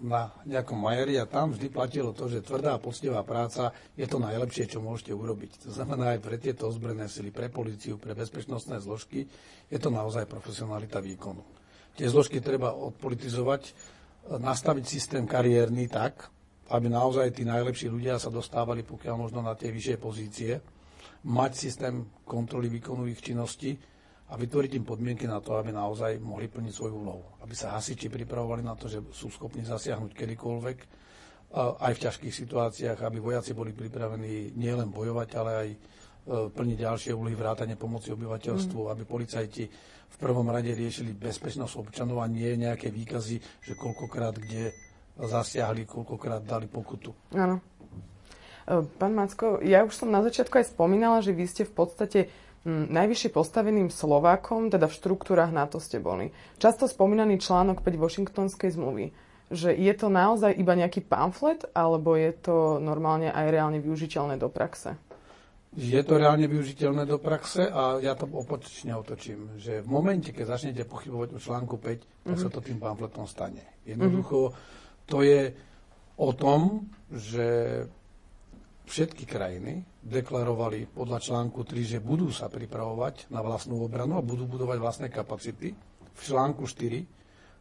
na 0.00 0.28
nejakom 0.44 0.76
majeri 0.76 1.16
a 1.16 1.24
tam 1.24 1.56
vždy 1.56 1.72
platilo 1.72 2.12
to, 2.12 2.28
že 2.28 2.44
tvrdá 2.44 2.76
a 2.76 2.82
poctivá 2.82 3.24
práca 3.24 3.72
je 3.96 4.04
to 4.04 4.20
najlepšie, 4.20 4.68
čo 4.68 4.84
môžete 4.84 5.16
urobiť. 5.16 5.64
To 5.64 5.70
znamená 5.72 6.16
aj 6.16 6.20
pre 6.20 6.36
tieto 6.36 6.68
ozbrojené 6.68 7.08
sily, 7.08 7.32
pre 7.32 7.48
policiu, 7.48 7.96
pre 7.96 8.12
bezpečnostné 8.12 8.76
zložky, 8.84 9.24
je 9.72 9.78
to 9.80 9.88
naozaj 9.88 10.28
profesionalita 10.28 11.00
výkonu. 11.00 11.40
Tie 11.96 12.06
zložky 12.06 12.44
treba 12.44 12.76
odpolitizovať, 12.76 13.72
nastaviť 14.36 14.84
systém 14.84 15.24
kariérny 15.24 15.88
tak, 15.88 16.28
aby 16.68 16.92
naozaj 16.92 17.32
tí 17.32 17.46
najlepší 17.46 17.88
ľudia 17.88 18.20
sa 18.20 18.28
dostávali 18.28 18.84
pokiaľ 18.84 19.14
možno 19.16 19.40
na 19.40 19.56
tie 19.56 19.72
vyššie 19.72 19.96
pozície, 19.96 20.52
mať 21.26 21.52
systém 21.56 22.04
kontroly 22.28 22.68
výkonu 22.68 23.08
ich 23.08 23.22
činnosti, 23.24 23.74
a 24.26 24.34
vytvoriť 24.34 24.72
im 24.74 24.82
podmienky 24.82 25.30
na 25.30 25.38
to, 25.38 25.54
aby 25.54 25.70
naozaj 25.70 26.18
mohli 26.18 26.50
plniť 26.50 26.72
svoju 26.74 26.94
úlohu. 26.98 27.22
Aby 27.46 27.54
sa 27.54 27.78
hasiči 27.78 28.10
pripravovali 28.10 28.58
na 28.58 28.74
to, 28.74 28.90
že 28.90 28.98
sú 29.14 29.30
schopní 29.30 29.62
zasiahnuť 29.62 30.10
kedykoľvek, 30.10 30.78
aj 31.56 31.92
v 31.94 32.02
ťažkých 32.02 32.34
situáciách, 32.34 32.98
aby 33.06 33.22
vojaci 33.22 33.54
boli 33.54 33.70
pripravení 33.70 34.58
nielen 34.58 34.90
bojovať, 34.90 35.28
ale 35.38 35.50
aj 35.54 35.68
e, 35.70 35.78
plniť 36.26 36.78
ďalšie 36.82 37.10
úlohy, 37.14 37.38
vrátane 37.38 37.78
pomoci 37.78 38.10
obyvateľstvu, 38.10 38.80
mm. 38.82 38.90
aby 38.90 39.02
policajti 39.06 39.64
v 40.06 40.16
prvom 40.18 40.50
rade 40.50 40.74
riešili 40.74 41.14
bezpečnosť 41.14 41.74
občanov 41.78 42.18
a 42.22 42.26
nie 42.26 42.58
nejaké 42.58 42.90
výkazy, 42.90 43.36
že 43.62 43.72
koľkokrát 43.78 44.34
kde 44.34 44.74
zasiahli, 45.16 45.86
koľkokrát 45.86 46.42
dali 46.42 46.66
pokutu. 46.66 47.14
Áno. 47.32 47.62
E, 48.66 48.82
pán 48.98 49.14
Macko, 49.14 49.62
ja 49.62 49.86
už 49.86 49.94
som 49.94 50.10
na 50.10 50.20
začiatku 50.20 50.58
aj 50.58 50.74
spomínala, 50.74 51.22
že 51.22 51.30
vy 51.30 51.46
ste 51.46 51.62
v 51.62 51.74
podstate 51.74 52.20
najvyššie 52.66 53.30
postaveným 53.30 53.94
Slovákom, 53.94 54.74
teda 54.74 54.90
v 54.90 54.96
štruktúrach 54.98 55.54
NATO 55.54 55.78
ste 55.78 56.02
boli. 56.02 56.34
Často 56.58 56.90
spomínaný 56.90 57.38
článok 57.38 57.78
5 57.78 57.94
Washingtonskej 57.94 58.74
zmluvy, 58.74 59.14
že 59.54 59.70
je 59.70 59.94
to 59.94 60.10
naozaj 60.10 60.50
iba 60.50 60.74
nejaký 60.74 61.06
pamflet, 61.06 61.62
alebo 61.70 62.18
je 62.18 62.34
to 62.34 62.82
normálne 62.82 63.30
aj 63.30 63.46
reálne 63.54 63.78
využiteľné 63.78 64.34
do 64.42 64.50
praxe? 64.50 64.98
Je 65.76 66.00
to 66.00 66.16
reálne 66.16 66.48
využiteľné 66.48 67.04
do 67.04 67.20
praxe 67.20 67.68
a 67.68 68.00
ja 68.00 68.16
to 68.16 68.24
opočne 68.32 68.96
otočím, 68.96 69.60
že 69.60 69.84
v 69.84 69.88
momente, 69.92 70.32
keď 70.32 70.56
začnete 70.56 70.88
pochybovať 70.88 71.36
o 71.36 71.38
článku 71.38 71.76
5, 71.76 71.84
tak 71.84 72.00
mm-hmm. 72.00 72.40
sa 72.40 72.48
to 72.48 72.64
tým 72.64 72.80
pamfletom 72.80 73.28
stane. 73.28 73.60
Jednoducho 73.84 74.50
mm-hmm. 74.50 75.04
to 75.04 75.18
je 75.20 75.52
o 76.16 76.30
tom, 76.32 76.88
že 77.12 77.46
všetky 78.88 79.28
krajiny 79.28 79.84
deklarovali 80.00 80.88
podľa 80.88 81.20
článku 81.20 81.60
3, 81.66 81.98
že 81.98 81.98
budú 82.00 82.32
sa 82.32 82.48
pripravovať 82.48 83.28
na 83.28 83.44
vlastnú 83.44 83.76
obranu 83.82 84.16
a 84.16 84.24
budú 84.24 84.48
budovať 84.48 84.78
vlastné 84.80 85.08
kapacity. 85.12 85.76
V 86.16 86.20
článku 86.24 86.64
4 86.64 87.04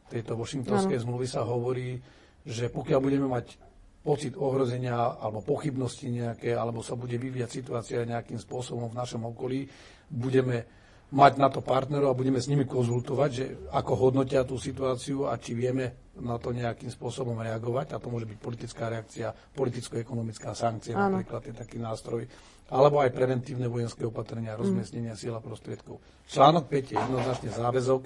tejto 0.07 0.39
Washingtonskej 0.39 1.03
zmluvy 1.03 1.27
sa 1.27 1.43
hovorí, 1.43 1.99
že 2.45 2.71
pokiaľ 2.71 2.99
budeme 3.01 3.27
mať 3.27 3.57
pocit 4.05 4.37
ohrozenia 4.37 5.17
alebo 5.17 5.41
pochybnosti 5.41 6.13
nejaké, 6.13 6.53
alebo 6.53 6.85
sa 6.85 6.93
bude 6.93 7.17
vyvíjať 7.17 7.49
situácia 7.49 8.05
nejakým 8.05 8.37
spôsobom 8.37 8.93
v 8.93 8.99
našom 9.01 9.25
okolí, 9.33 9.65
budeme 10.05 10.69
mať 11.09 11.33
na 11.41 11.49
to 11.49 11.65
partnerov 11.65 12.13
a 12.13 12.17
budeme 12.17 12.37
s 12.37 12.45
nimi 12.45 12.69
konzultovať, 12.69 13.29
že 13.33 13.45
ako 13.73 13.91
hodnotia 13.97 14.45
tú 14.45 14.61
situáciu 14.61 15.25
a 15.25 15.37
či 15.41 15.57
vieme 15.57 16.13
na 16.21 16.37
to 16.37 16.53
nejakým 16.53 16.89
spôsobom 16.89 17.37
reagovať. 17.41 17.93
A 17.93 18.01
to 18.01 18.13
môže 18.13 18.29
byť 18.29 18.37
politická 18.37 18.89
reakcia, 18.93 19.33
politicko-ekonomická 19.53 20.53
sankcia, 20.53 20.93
ano. 20.93 21.21
napríklad 21.21 21.41
je 21.49 21.53
taký 21.57 21.77
nástroj, 21.81 22.25
alebo 22.69 23.01
aj 23.01 23.13
preventívne 23.13 23.69
vojenské 23.69 24.05
opatrenia, 24.05 24.57
rozmiestnenia 24.57 25.13
mm. 25.13 25.19
síl 25.19 25.33
a 25.33 25.41
prostriedkov. 25.41 26.01
Článok 26.25 26.65
5 26.69 26.93
je 26.93 26.97
jednoznačne 26.97 27.49
záväzok, 27.53 28.03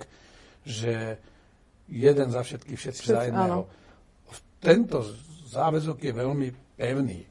že 0.67 0.93
jeden 1.87 2.27
za 2.29 2.41
všetkých, 2.43 2.79
všetci 2.79 3.01
Všetci, 3.07 3.15
za 3.15 3.27
jedného. 3.31 3.61
Áno. 3.63 3.77
Tento 4.59 4.99
záväzok 5.49 5.97
je 6.05 6.11
veľmi 6.13 6.47
pevný. 6.77 7.28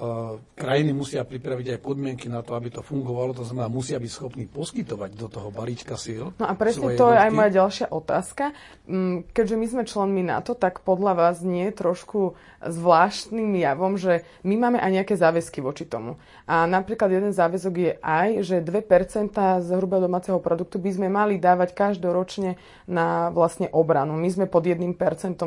E, 0.00 0.40
krajiny 0.56 0.96
musia 0.96 1.28
pripraviť 1.28 1.76
aj 1.76 1.78
podmienky 1.84 2.32
na 2.32 2.40
to, 2.40 2.56
aby 2.56 2.72
to 2.72 2.80
fungovalo, 2.80 3.36
to 3.36 3.44
znamená, 3.44 3.68
musia 3.68 4.00
byť 4.00 4.08
schopní 4.08 4.48
poskytovať 4.48 5.10
do 5.12 5.28
toho 5.28 5.52
balíčka 5.52 6.00
síl. 6.00 6.32
No 6.40 6.46
a 6.48 6.56
presne 6.56 6.96
to 6.96 7.12
je 7.12 7.20
aj 7.20 7.28
moja 7.28 7.60
ďalšia 7.60 7.86
otázka. 7.92 8.56
Mm, 8.88 9.28
keďže 9.36 9.56
my 9.60 9.66
sme 9.68 9.82
členmi 9.84 10.24
NATO, 10.24 10.56
tak 10.56 10.80
podľa 10.88 11.12
vás 11.12 11.44
nie 11.44 11.68
je 11.68 11.76
trošku 11.76 12.32
zvláštnym 12.64 13.52
javom, 13.60 14.00
že 14.00 14.24
my 14.40 14.56
máme 14.56 14.80
aj 14.80 15.04
nejaké 15.04 15.14
záväzky 15.20 15.60
voči 15.60 15.84
tomu. 15.84 16.16
A 16.48 16.64
napríklad 16.64 17.12
jeden 17.12 17.36
záväzok 17.36 17.74
je 17.76 17.92
aj, 18.00 18.28
že 18.40 18.56
2% 18.64 19.36
z 19.36 19.68
hrubého 19.76 20.00
domáceho 20.00 20.40
produktu 20.40 20.80
by 20.80 20.96
sme 20.96 21.08
mali 21.12 21.36
dávať 21.36 21.76
každoročne 21.76 22.56
na 22.88 23.28
vlastne 23.32 23.68
obranu. 23.68 24.16
My 24.16 24.32
sme 24.32 24.48
pod 24.48 24.64
1%, 24.64 24.80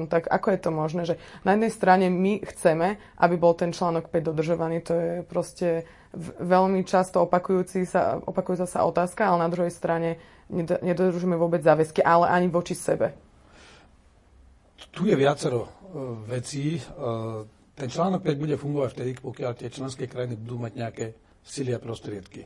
tak 0.10 0.30
ako 0.30 0.48
je 0.54 0.60
to 0.62 0.70
možné, 0.70 1.02
že 1.10 1.16
na 1.42 1.58
jednej 1.58 1.74
strane 1.74 2.06
my 2.14 2.46
chceme, 2.54 3.02
aby 3.18 3.36
bol 3.38 3.58
ten 3.58 3.74
článok 3.74 4.14
5 4.14 4.30
dodržaný 4.30 4.43
dodržovaní. 4.44 4.84
To 4.84 4.94
je 4.94 5.12
proste 5.24 5.68
veľmi 6.44 6.84
často 6.84 7.24
opakujúci 7.24 7.88
sa, 7.88 8.20
opakujúca 8.20 8.68
sa 8.68 8.84
otázka, 8.84 9.24
ale 9.24 9.48
na 9.48 9.50
druhej 9.50 9.72
strane 9.72 10.20
nedodržujeme 10.84 11.40
vôbec 11.40 11.64
záväzky, 11.64 12.04
ale 12.04 12.28
ani 12.28 12.52
voči 12.52 12.76
sebe. 12.76 13.16
Tu 14.92 15.08
je 15.08 15.16
viacero 15.16 15.64
uh, 15.64 15.72
vecí. 16.28 16.76
Uh, 17.00 17.48
ten 17.74 17.90
článok 17.90 18.22
5 18.22 18.36
bude 18.38 18.56
fungovať 18.60 18.90
vtedy, 18.94 19.12
pokiaľ 19.18 19.52
tie 19.58 19.72
členské 19.72 20.06
krajiny 20.06 20.38
budú 20.38 20.62
mať 20.62 20.72
nejaké 20.76 21.06
sily 21.42 21.74
a 21.74 21.80
prostriedky. 21.80 22.46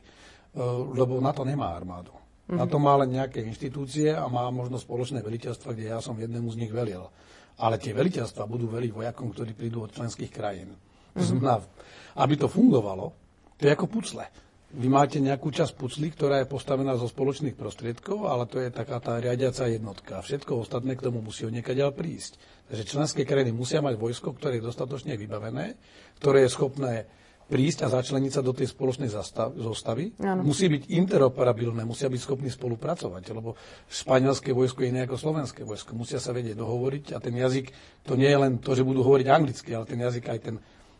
Uh, 0.54 0.88
lebo 0.94 1.18
na 1.20 1.34
to 1.34 1.44
nemá 1.44 1.74
armádu. 1.74 2.14
Mm-hmm. 2.48 2.56
Na 2.56 2.64
to 2.64 2.80
má 2.80 2.96
len 2.96 3.12
nejaké 3.12 3.44
inštitúcie 3.44 4.16
a 4.16 4.24
má 4.32 4.48
možno 4.48 4.80
spoločné 4.80 5.20
veliteľstva, 5.20 5.76
kde 5.76 5.92
ja 5.92 6.00
som 6.00 6.16
jednému 6.16 6.48
z 6.48 6.64
nich 6.64 6.72
velil. 6.72 7.04
Ale 7.60 7.76
tie 7.76 7.92
veliteľstva 7.92 8.48
budú 8.48 8.70
veliť 8.72 8.90
vojakom, 8.94 9.28
ktorí 9.34 9.52
prídu 9.52 9.84
od 9.84 9.92
členských 9.92 10.32
krajín. 10.32 10.72
To 11.16 11.24
znamená, 11.24 11.64
aby 12.18 12.34
to 12.36 12.50
fungovalo, 12.50 13.14
to 13.56 13.62
je 13.66 13.72
ako 13.72 13.86
pucle. 13.86 14.22
Vy 14.68 14.84
máte 14.92 15.16
nejakú 15.16 15.48
časť 15.48 15.80
pucly, 15.80 16.12
ktorá 16.12 16.44
je 16.44 16.52
postavená 16.52 16.92
zo 17.00 17.08
spoločných 17.08 17.56
prostriedkov, 17.56 18.28
ale 18.28 18.44
to 18.44 18.60
je 18.60 18.68
taká 18.68 19.00
tá 19.00 19.16
riadiaca 19.16 19.64
jednotka. 19.64 20.20
Všetko 20.20 20.60
ostatné 20.60 20.92
k 20.92 21.08
tomu 21.08 21.24
musí 21.24 21.48
odniekaďal 21.48 21.96
prísť. 21.96 22.36
Takže 22.68 22.84
členské 22.84 23.24
krajiny 23.24 23.56
musia 23.56 23.80
mať 23.80 23.96
vojsko, 23.96 24.36
ktoré 24.36 24.60
je 24.60 24.68
dostatočne 24.68 25.16
vybavené, 25.16 25.72
ktoré 26.20 26.44
je 26.44 26.52
schopné 26.52 27.08
prísť 27.48 27.88
a 27.88 27.92
začleniť 27.96 28.28
sa 28.28 28.44
do 28.44 28.52
tej 28.52 28.68
spoločnej 28.68 29.08
zostavy. 29.56 30.12
Ano. 30.20 30.44
Musí 30.44 30.68
byť 30.68 30.92
interoperabilné, 30.92 31.88
musia 31.88 32.12
byť 32.12 32.20
schopní 32.20 32.52
spolupracovať, 32.52 33.24
lebo 33.32 33.56
španielské 33.88 34.52
vojsko 34.52 34.84
je 34.84 34.92
iné 34.92 35.08
ako 35.08 35.16
slovenské 35.16 35.64
vojsko. 35.64 35.96
Musia 35.96 36.20
sa 36.20 36.36
vedieť 36.36 36.60
dohovoriť 36.60 37.16
a 37.16 37.18
ten 37.24 37.32
jazyk, 37.32 37.72
to 38.04 38.20
nie 38.20 38.28
je 38.28 38.36
len 38.36 38.60
to, 38.60 38.76
že 38.76 38.84
budú 38.84 39.00
hovoriť 39.00 39.26
anglicky, 39.32 39.72
ale 39.72 39.88
ten 39.88 39.96
jazyk 39.96 40.24
aj 40.28 40.38
ten 40.44 40.56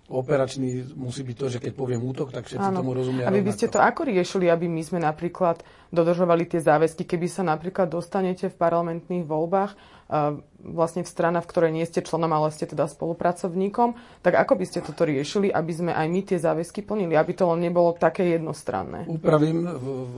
operačný 0.08 0.96
musí 0.96 1.20
byť 1.20 1.36
to, 1.36 1.46
že 1.52 1.58
keď 1.60 1.72
poviem 1.76 2.00
útok, 2.00 2.32
tak 2.32 2.48
všetci 2.48 2.72
ano. 2.72 2.80
tomu 2.80 2.96
rozumia. 2.96 3.28
A 3.28 3.32
vy 3.32 3.44
by 3.44 3.52
ste 3.52 3.68
to 3.68 3.76
ako 3.76 4.08
riešili, 4.08 4.48
aby 4.48 4.64
my 4.64 4.80
sme 4.80 5.04
napríklad 5.04 5.60
dodržovali 5.92 6.48
tie 6.48 6.64
záväzky, 6.64 7.04
keby 7.04 7.28
sa 7.28 7.44
napríklad 7.44 7.92
dostanete 7.92 8.48
v 8.48 8.56
parlamentných 8.56 9.28
voľbách 9.28 9.76
uh, 9.76 10.40
vlastne 10.64 11.04
v 11.04 11.12
strana, 11.12 11.44
v 11.44 11.48
ktorej 11.52 11.72
nie 11.76 11.84
ste 11.84 12.00
členom, 12.00 12.32
ale 12.32 12.48
ste 12.56 12.64
teda 12.64 12.88
spolupracovníkom, 12.88 14.00
tak 14.24 14.32
ako 14.40 14.56
by 14.56 14.64
ste 14.64 14.80
toto 14.80 15.04
riešili, 15.04 15.52
aby 15.52 15.72
sme 15.76 15.92
aj 15.92 16.06
my 16.08 16.20
tie 16.24 16.40
záväzky 16.40 16.80
plnili, 16.88 17.12
aby 17.12 17.32
to 17.36 17.44
len 17.52 17.60
nebolo 17.68 17.92
také 17.92 18.32
jednostranné? 18.32 19.04
Upravím, 19.12 19.68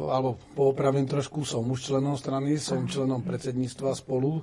alebo 0.07 0.39
poopravím 0.55 1.11
trošku, 1.11 1.43
som 1.43 1.67
už 1.67 1.91
členom 1.91 2.15
strany, 2.15 2.63
som 2.63 2.87
členom 2.87 3.27
predsedníctva 3.27 3.99
spolu, 3.99 4.39
uh, 4.39 4.43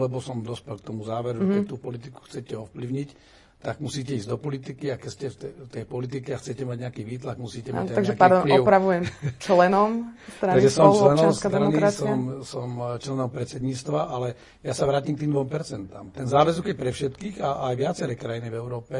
lebo 0.00 0.16
som 0.24 0.40
dospel 0.40 0.80
k 0.80 0.86
tomu 0.88 1.04
záveru, 1.04 1.44
mm-hmm. 1.44 1.54
keď 1.60 1.62
tú 1.68 1.76
politiku 1.76 2.24
chcete 2.24 2.56
ovplyvniť 2.56 3.36
tak 3.66 3.82
musíte 3.82 4.14
ísť 4.14 4.30
do 4.30 4.38
politiky 4.38 4.94
a 4.94 4.96
keď 4.96 5.10
ste 5.10 5.26
v 5.26 5.36
tej, 5.42 5.52
tej 5.74 5.84
politike 5.90 6.30
a 6.30 6.38
chcete 6.38 6.62
mať 6.62 6.86
nejaký 6.86 7.02
výtlak, 7.02 7.34
musíte 7.34 7.74
mať 7.74 7.90
aj 7.90 7.96
Takže, 7.98 8.14
pardon, 8.14 8.46
vplyv. 8.46 8.62
opravujem, 8.62 9.02
členom 9.42 9.90
strany 10.38 10.54
Takže 10.54 10.70
som 10.70 10.86
členom 10.94 11.32
strany, 11.34 11.90
som, 11.90 12.18
som 12.46 12.68
členom 13.02 13.26
predsedníctva, 13.26 14.00
ale 14.06 14.28
ja 14.62 14.70
sa 14.70 14.86
vrátim 14.86 15.18
k 15.18 15.26
tým 15.26 15.34
2%. 15.34 16.14
Ten 16.14 16.26
záväzok 16.30 16.70
je 16.70 16.76
pre 16.78 16.94
všetkých 16.94 17.42
a 17.42 17.66
aj 17.66 17.74
viaceré 17.74 18.14
krajiny 18.14 18.54
v 18.54 18.56
Európe 18.62 18.96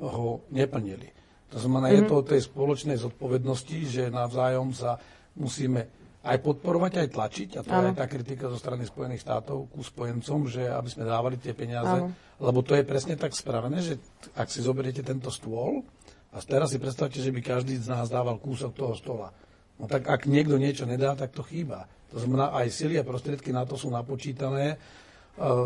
ho 0.00 0.48
neplnili. 0.48 1.12
To 1.52 1.60
znamená, 1.60 1.92
mm-hmm. 1.92 2.00
je 2.00 2.04
mhm. 2.08 2.08
to 2.08 2.14
o 2.16 2.24
tej 2.24 2.40
spoločnej 2.40 2.96
zodpovednosti, 2.96 3.78
že 3.84 4.02
navzájom 4.08 4.72
sa 4.72 4.96
musíme 5.36 6.05
aj 6.26 6.38
podporovať, 6.42 6.92
aj 7.06 7.08
tlačiť, 7.14 7.48
a 7.56 7.60
to 7.62 7.70
ano. 7.70 7.78
je 7.78 7.90
aj 7.94 7.98
tá 8.02 8.06
kritika 8.10 8.50
zo 8.50 8.58
strany 8.58 8.82
Spojených 8.82 9.22
štátov 9.22 9.70
ku 9.70 9.80
spojencom, 9.86 10.50
že 10.50 10.66
aby 10.66 10.88
sme 10.90 11.06
dávali 11.06 11.38
tie 11.38 11.54
peniaze, 11.54 12.02
ano. 12.02 12.10
lebo 12.42 12.66
to 12.66 12.74
je 12.74 12.82
presne 12.82 13.14
tak 13.14 13.30
spravené, 13.30 13.78
že 13.78 14.02
ak 14.34 14.50
si 14.50 14.58
zoberiete 14.58 15.06
tento 15.06 15.30
stôl 15.30 15.86
a 16.34 16.42
teraz 16.42 16.74
si 16.74 16.82
predstavte, 16.82 17.22
že 17.22 17.30
by 17.30 17.40
každý 17.40 17.78
z 17.78 17.86
nás 17.86 18.10
dával 18.10 18.42
kúsok 18.42 18.74
toho 18.74 18.98
stola. 18.98 19.30
No 19.78 19.86
tak 19.86 20.08
ak 20.10 20.26
niekto 20.26 20.58
niečo 20.58 20.88
nedá, 20.88 21.14
tak 21.14 21.30
to 21.30 21.46
chýba. 21.46 21.86
To 22.10 22.18
znamená, 22.18 22.50
aj 22.54 22.72
sily 22.72 22.98
a 22.98 23.04
prostriedky 23.04 23.52
na 23.52 23.68
to 23.68 23.76
sú 23.76 23.92
napočítané 23.92 24.74
e, 24.74 24.76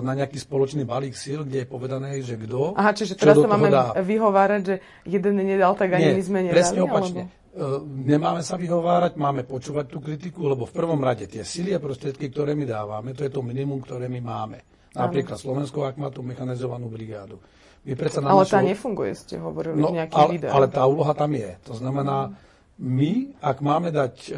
na 0.03 0.13
nejaký 0.19 0.41
spoločný 0.41 0.83
balík 0.83 1.15
síl, 1.15 1.47
kde 1.47 1.63
je 1.63 1.67
povedané, 1.69 2.19
že 2.21 2.35
kto... 2.35 2.75
Aha, 2.75 2.91
čiže 2.91 3.15
teraz 3.15 3.39
sa 3.39 3.47
máme 3.47 3.71
dá. 3.71 3.95
vyhovárať, 3.97 4.63
že 4.67 4.75
jeden 5.07 5.39
nedal, 5.39 5.79
tak 5.79 5.95
ani 5.95 6.11
Nie, 6.11 6.17
my 6.19 6.23
sme 6.27 6.39
nedali? 6.43 6.59
presne 6.59 6.81
opačne. 6.83 7.23
Alebo? 7.31 7.40
E, 7.51 7.67
nemáme 7.83 8.47
sa 8.47 8.55
vyhovárať, 8.55 9.19
máme 9.19 9.43
počúvať 9.43 9.91
tú 9.91 9.99
kritiku, 9.99 10.47
lebo 10.47 10.71
v 10.71 10.75
prvom 10.75 11.03
rade 11.03 11.27
tie 11.27 11.43
sily 11.43 11.75
a 11.75 11.83
prostriedky, 11.83 12.31
ktoré 12.31 12.55
my 12.55 12.63
dávame, 12.63 13.11
to 13.11 13.27
je 13.27 13.33
to 13.35 13.43
minimum, 13.43 13.83
ktoré 13.83 14.07
my 14.07 14.23
máme. 14.23 14.59
Napríklad 14.95 15.35
Slovensko, 15.35 15.83
ak 15.83 15.99
má 15.99 16.15
tú 16.15 16.23
mechanizovanú 16.23 16.87
brigádu. 16.87 17.43
My 17.83 17.99
predsa 17.99 18.23
ale 18.23 18.47
tá 18.47 18.63
nefunguje, 18.63 19.19
ste 19.19 19.43
hovorili 19.43 19.83
no, 19.83 19.91
nejaký 19.91 20.15
ale, 20.15 20.31
video. 20.37 20.51
Ale 20.55 20.67
tá 20.71 20.83
úloha 20.87 21.11
tam 21.11 21.33
je. 21.35 21.51
To 21.67 21.75
znamená, 21.75 22.31
my, 22.79 23.35
ak 23.43 23.57
máme 23.65 23.89
dať 23.91 24.15
e, 24.29 24.33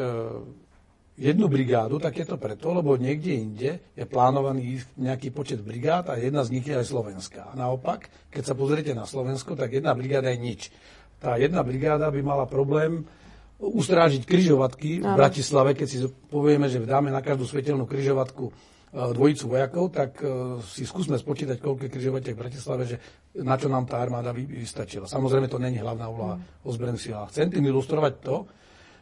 jednu 1.20 1.52
brigádu, 1.52 2.00
tak 2.00 2.16
je 2.16 2.24
to 2.24 2.40
preto, 2.40 2.72
lebo 2.72 2.96
niekde 2.96 3.32
inde 3.34 3.70
je 3.92 4.04
plánovaný 4.08 4.80
nejaký 4.96 5.34
počet 5.36 5.60
brigád 5.60 6.08
a 6.08 6.16
jedna 6.16 6.46
z 6.48 6.52
nich 6.54 6.64
je 6.64 6.80
aj 6.80 6.86
Slovenská. 6.88 7.42
A 7.50 7.58
naopak, 7.58 8.08
keď 8.32 8.42
sa 8.46 8.54
pozriete 8.56 8.96
na 8.96 9.04
Slovensko, 9.04 9.52
tak 9.52 9.76
jedna 9.76 9.92
brigáda 9.92 10.32
je 10.32 10.38
nič 10.40 10.60
tá 11.22 11.38
jedna 11.38 11.62
brigáda 11.62 12.10
by 12.10 12.18
mala 12.18 12.50
problém 12.50 13.06
ustrážiť 13.62 14.26
kryžovatky 14.26 15.06
v 15.06 15.06
Bratislave, 15.06 15.78
keď 15.78 15.86
si 15.86 16.02
povieme, 16.26 16.66
že 16.66 16.82
dáme 16.82 17.14
na 17.14 17.22
každú 17.22 17.46
svetelnú 17.46 17.86
kryžovatku 17.86 18.50
e, 18.50 18.52
dvojicu 18.90 19.44
vojakov, 19.46 19.94
tak 19.94 20.18
e, 20.18 20.58
si 20.66 20.82
skúsme 20.82 21.14
spočítať, 21.14 21.62
koľko 21.62 21.86
kryžovatiek 21.86 22.34
v 22.34 22.42
Bratislave, 22.42 22.82
že 22.90 22.96
na 23.38 23.54
čo 23.54 23.70
nám 23.70 23.86
tá 23.86 24.02
armáda 24.02 24.34
vystačila. 24.34 25.06
Samozrejme, 25.06 25.46
to 25.46 25.62
není 25.62 25.78
hlavná 25.78 26.10
úloha 26.10 26.42
ozbrojených 26.66 27.02
síl. 27.06 27.14
Chcem 27.30 27.54
tým 27.54 27.70
ilustrovať 27.70 28.12
to, 28.18 28.36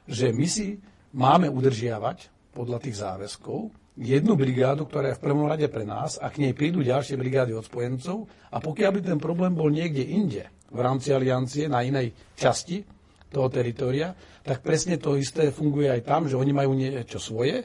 že 0.04 0.28
my 0.28 0.44
si 0.44 0.76
máme 1.16 1.48
udržiavať 1.48 2.52
podľa 2.52 2.78
tých 2.84 3.00
záväzkov 3.00 3.72
jednu 4.00 4.32
brigádu, 4.36 4.86
ktorá 4.86 5.12
je 5.12 5.18
v 5.18 5.24
prvom 5.24 5.46
rade 5.48 5.66
pre 5.72 5.88
nás 5.88 6.16
a 6.20 6.28
k 6.28 6.40
nej 6.46 6.52
prídu 6.52 6.84
ďalšie 6.84 7.16
brigády 7.20 7.52
od 7.56 7.66
spojencov 7.66 8.28
a 8.52 8.56
pokiaľ 8.60 8.90
by 8.96 9.00
ten 9.02 9.18
problém 9.20 9.52
bol 9.52 9.68
niekde 9.68 10.04
inde, 10.04 10.44
v 10.70 10.78
rámci 10.78 11.10
aliancie 11.10 11.66
na 11.66 11.82
inej 11.82 12.14
časti 12.38 12.82
toho 13.30 13.46
teritoria, 13.50 14.14
tak 14.42 14.64
presne 14.64 14.98
to 14.98 15.14
isté 15.14 15.54
funguje 15.54 15.90
aj 15.90 16.02
tam, 16.02 16.26
že 16.26 16.38
oni 16.38 16.52
majú 16.54 16.74
niečo 16.74 17.22
svoje 17.22 17.62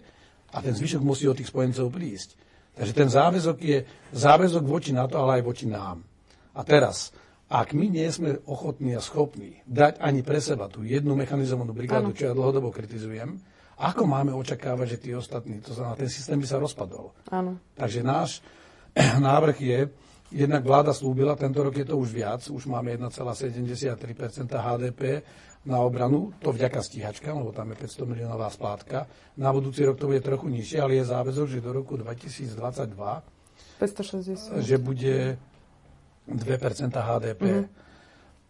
a 0.53 0.57
ten 0.61 0.73
zvyšok 0.73 1.01
musí 1.01 1.25
od 1.25 1.37
tých 1.37 1.49
spojencov 1.49 1.89
prísť. 1.89 2.29
Takže 2.75 2.93
ten 2.93 3.09
záväzok 3.09 3.57
je 3.63 3.77
záväzok 4.11 4.63
voči 4.67 4.91
NATO, 4.91 5.15
ale 5.15 5.39
aj 5.39 5.43
voči 5.47 5.65
nám. 5.65 6.03
A 6.55 6.61
teraz, 6.67 7.15
ak 7.47 7.71
my 7.71 7.87
nie 7.87 8.07
sme 8.11 8.43
ochotní 8.45 8.93
a 8.93 9.01
schopní 9.01 9.63
dať 9.63 10.03
ani 10.03 10.21
pre 10.21 10.43
seba 10.43 10.67
tú 10.67 10.83
jednu 10.83 11.15
mechanizovanú 11.15 11.71
brigádu, 11.71 12.11
ano. 12.11 12.17
čo 12.17 12.27
ja 12.29 12.33
dlhodobo 12.35 12.75
kritizujem, 12.75 13.39
ako 13.75 14.07
máme 14.07 14.31
očakávať, 14.31 14.87
že 14.95 15.01
tí 15.03 15.09
ostatní, 15.11 15.59
to 15.59 15.75
znamená, 15.75 15.99
ten 15.99 16.11
systém 16.11 16.39
by 16.39 16.47
sa 16.47 16.59
rozpadol. 16.59 17.11
Ano. 17.31 17.59
Takže 17.75 17.99
náš 18.03 18.39
návrh 19.19 19.57
je, 19.59 19.79
jednak 20.35 20.67
vláda 20.67 20.91
slúbila, 20.91 21.39
tento 21.39 21.63
rok 21.63 21.71
je 21.71 21.87
to 21.87 21.95
už 21.95 22.11
viac, 22.11 22.43
už 22.51 22.67
máme 22.67 22.91
1,73% 22.99 23.95
HDP 24.51 25.23
na 25.65 25.81
obranu, 25.81 26.35
to 26.43 26.51
vďaka 26.51 26.83
stíhačkám, 26.83 27.41
lebo 27.41 27.55
tam 27.55 27.71
je 27.73 27.81
500 27.81 28.11
miliónová 28.11 28.51
splátka. 28.51 29.07
Na 29.39 29.49
budúci 29.49 29.81
rok 29.81 29.97
to 29.97 30.11
bude 30.11 30.21
trochu 30.21 30.51
nižšie, 30.51 30.77
ale 30.77 31.01
je 31.01 31.09
záväzok, 31.09 31.47
že 31.49 31.63
do 31.63 31.71
roku 31.73 31.97
2022 31.97 32.53
560. 33.79 34.61
že 34.61 34.75
bude 34.77 35.39
2% 36.29 36.37
HDP. 36.91 37.43
Mm-hmm. 37.43 37.65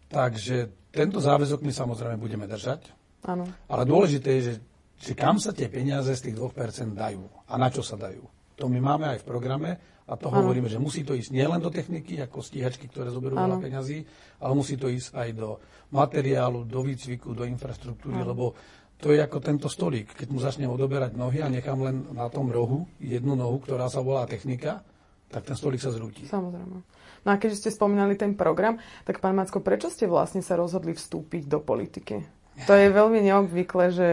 Takže 0.06 0.56
tento 0.94 1.18
záväzok 1.18 1.66
my 1.66 1.72
samozrejme 1.72 2.16
budeme 2.20 2.46
držať. 2.46 2.94
Áno. 3.26 3.48
Ale 3.66 3.82
dôležité 3.82 4.38
je, 4.38 4.42
že, 4.42 4.54
že 5.02 5.12
kam 5.18 5.42
sa 5.42 5.50
tie 5.50 5.66
peniaze 5.66 6.14
z 6.14 6.30
tých 6.30 6.36
2% 6.38 6.94
dajú 6.94 7.26
a 7.48 7.54
na 7.58 7.68
čo 7.72 7.82
sa 7.82 7.98
dajú. 7.98 8.22
To 8.56 8.70
my 8.70 8.78
máme 8.78 9.10
aj 9.16 9.18
v 9.24 9.28
programe 9.28 9.70
a 10.06 10.14
to 10.14 10.30
ano. 10.30 10.38
hovoríme, 10.42 10.70
že 10.70 10.78
musí 10.78 11.02
to 11.02 11.18
ísť 11.18 11.34
nielen 11.34 11.58
do 11.58 11.70
techniky, 11.70 12.22
ako 12.22 12.38
stíhačky, 12.38 12.86
ktoré 12.86 13.10
zoberú 13.10 13.34
veľa 13.34 13.58
peňazí, 13.58 14.06
ale 14.38 14.52
musí 14.54 14.78
to 14.78 14.86
ísť 14.86 15.18
aj 15.18 15.28
do 15.34 15.58
materiálu, 15.90 16.62
do 16.62 16.80
výcviku, 16.86 17.34
do 17.34 17.42
infraštruktúry, 17.42 18.22
ano. 18.22 18.30
lebo 18.30 18.44
to 18.96 19.12
je 19.12 19.20
ako 19.20 19.38
tento 19.42 19.68
stolík. 19.68 20.14
Keď 20.14 20.28
mu 20.30 20.38
začnem 20.38 20.70
odoberať 20.70 21.18
nohy 21.18 21.42
a 21.42 21.52
nechám 21.52 21.82
len 21.82 22.06
na 22.14 22.30
tom 22.32 22.48
rohu 22.48 22.86
jednu 23.02 23.34
nohu, 23.34 23.58
ktorá 23.60 23.90
sa 23.90 24.00
volá 24.00 24.24
technika, 24.24 24.86
tak 25.26 25.42
ten 25.42 25.58
stolík 25.58 25.82
sa 25.82 25.90
zrúti. 25.90 26.24
Samozrejme. 26.24 26.76
No 27.26 27.28
a 27.34 27.36
keďže 27.36 27.66
ste 27.66 27.70
spomínali 27.74 28.14
ten 28.14 28.38
program, 28.38 28.78
tak 29.02 29.18
pán 29.18 29.34
Macko, 29.34 29.58
prečo 29.58 29.90
ste 29.90 30.06
vlastne 30.06 30.40
sa 30.40 30.54
rozhodli 30.54 30.94
vstúpiť 30.94 31.50
do 31.50 31.58
politiky? 31.58 32.22
To 32.70 32.72
je 32.72 32.88
veľmi 32.88 33.20
neobvyklé, 33.26 33.84
že 33.92 34.08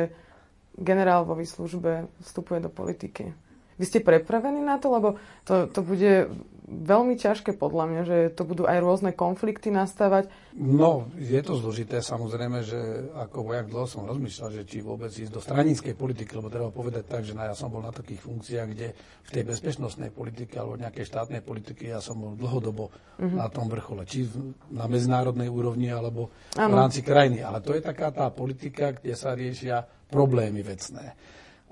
generál 0.75 1.23
vo 1.23 1.37
výslužbe 1.37 2.09
vstupuje 2.25 2.59
do 2.59 2.73
politiky. 2.73 3.31
Vy 3.77 3.83
ste 3.89 3.99
prepravení 4.05 4.61
na 4.61 4.77
to, 4.77 4.93
lebo 4.93 5.09
to, 5.47 5.69
to 5.69 5.79
bude 5.81 6.29
veľmi 6.73 7.19
ťažké 7.19 7.53
podľa 7.59 7.85
mňa, 7.89 8.01
že 8.07 8.17
to 8.33 8.47
budú 8.47 8.63
aj 8.65 8.79
rôzne 8.79 9.11
konflikty 9.11 9.69
nastávať. 9.69 10.31
No, 10.55 11.11
je 11.19 11.39
to 11.43 11.59
zložité 11.59 11.99
samozrejme, 11.99 12.63
že 12.63 12.79
ako 13.13 13.51
vojak 13.51 13.67
dlho 13.67 13.87
som 13.89 14.07
rozmýšľal, 14.07 14.49
že 14.53 14.63
či 14.63 14.79
vôbec 14.79 15.11
ísť 15.11 15.33
do 15.33 15.41
stranickej 15.43 15.93
politiky, 15.97 16.33
lebo 16.37 16.49
treba 16.49 16.69
povedať 16.71 17.03
tak, 17.05 17.21
že 17.27 17.35
no, 17.35 17.43
ja 17.43 17.55
som 17.57 17.69
bol 17.69 17.83
na 17.83 17.93
takých 17.93 18.23
funkciách, 18.23 18.67
kde 18.71 18.87
v 18.97 19.29
tej 19.29 19.43
bezpečnostnej 19.43 20.09
politike 20.13 20.55
alebo 20.57 20.79
nejakej 20.79 21.05
štátnej 21.05 21.41
politike 21.43 21.89
ja 21.89 21.99
som 21.99 22.19
bol 22.19 22.33
dlhodobo 22.39 22.89
uh-huh. 22.89 23.37
na 23.37 23.47
tom 23.51 23.67
vrchole, 23.67 24.07
či 24.07 24.27
na 24.71 24.87
medzinárodnej 24.87 25.51
úrovni 25.51 25.91
alebo 25.91 26.31
ano. 26.55 26.73
v 26.73 26.75
rámci 26.79 27.01
krajiny. 27.03 27.43
Ale 27.43 27.59
to 27.59 27.75
je 27.75 27.83
taká 27.83 28.13
tá 28.13 28.29
politika, 28.31 28.95
kde 28.95 29.13
sa 29.17 29.35
riešia 29.35 29.83
problémy 30.07 30.61
vecné. 30.61 31.17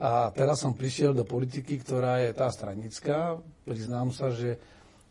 A 0.01 0.33
teraz 0.33 0.65
som 0.65 0.73
prišiel 0.73 1.13
do 1.13 1.21
politiky, 1.21 1.77
ktorá 1.77 2.17
je 2.25 2.33
tá 2.33 2.49
stranická. 2.49 3.37
Priznám 3.61 4.09
sa, 4.09 4.33
že, 4.33 4.57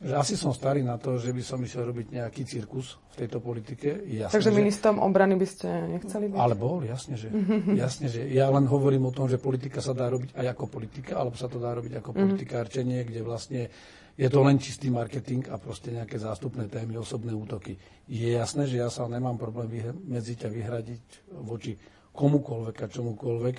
že 0.02 0.18
asi 0.18 0.35
som 0.35 0.50
starý 0.50 0.82
na 0.82 0.99
to, 0.99 1.14
že 1.14 1.30
by 1.30 1.42
som 1.47 1.62
išiel 1.62 1.87
robiť 1.87 2.18
nejaký 2.18 2.42
cirkus 2.42 2.99
v 3.14 3.23
tejto 3.23 3.38
politike. 3.38 4.02
Jasne, 4.11 4.35
Takže 4.35 4.50
ministrom 4.50 4.99
že... 4.99 5.02
obrany 5.06 5.38
by 5.38 5.47
ste 5.47 5.68
nechceli 5.94 6.35
byť? 6.35 6.38
Ale 6.42 6.59
bol, 6.59 6.82
jasne 6.82 7.14
že, 7.14 7.30
jasne, 7.78 8.11
že. 8.11 8.26
Ja 8.35 8.50
len 8.50 8.66
hovorím 8.66 9.06
o 9.06 9.14
tom, 9.14 9.30
že 9.30 9.38
politika 9.38 9.78
sa 9.78 9.94
dá 9.94 10.11
robiť 10.11 10.35
aj 10.35 10.59
ako 10.59 10.64
politika, 10.66 11.23
alebo 11.23 11.38
sa 11.38 11.47
to 11.47 11.62
dá 11.62 11.70
robiť 11.70 12.02
ako 12.02 12.11
mhm. 12.11 12.18
politikárčenie, 12.26 13.06
kde 13.06 13.20
vlastne 13.23 13.70
je 14.18 14.26
to 14.26 14.42
len 14.42 14.59
čistý 14.59 14.90
marketing 14.90 15.47
a 15.49 15.56
proste 15.56 15.94
nejaké 15.94 16.18
zástupné 16.18 16.66
témy, 16.66 16.99
osobné 16.99 17.30
útoky. 17.30 17.78
Je 18.11 18.35
jasné, 18.35 18.66
že 18.66 18.82
ja 18.82 18.90
sa 18.90 19.06
nemám 19.06 19.38
problém 19.38 19.70
vymedziť 19.70 20.44
a 20.44 20.49
vyhradiť 20.50 21.04
voči 21.47 21.78
komukolvek 22.11 22.76
a 22.85 22.87
čomukolvek, 22.90 23.56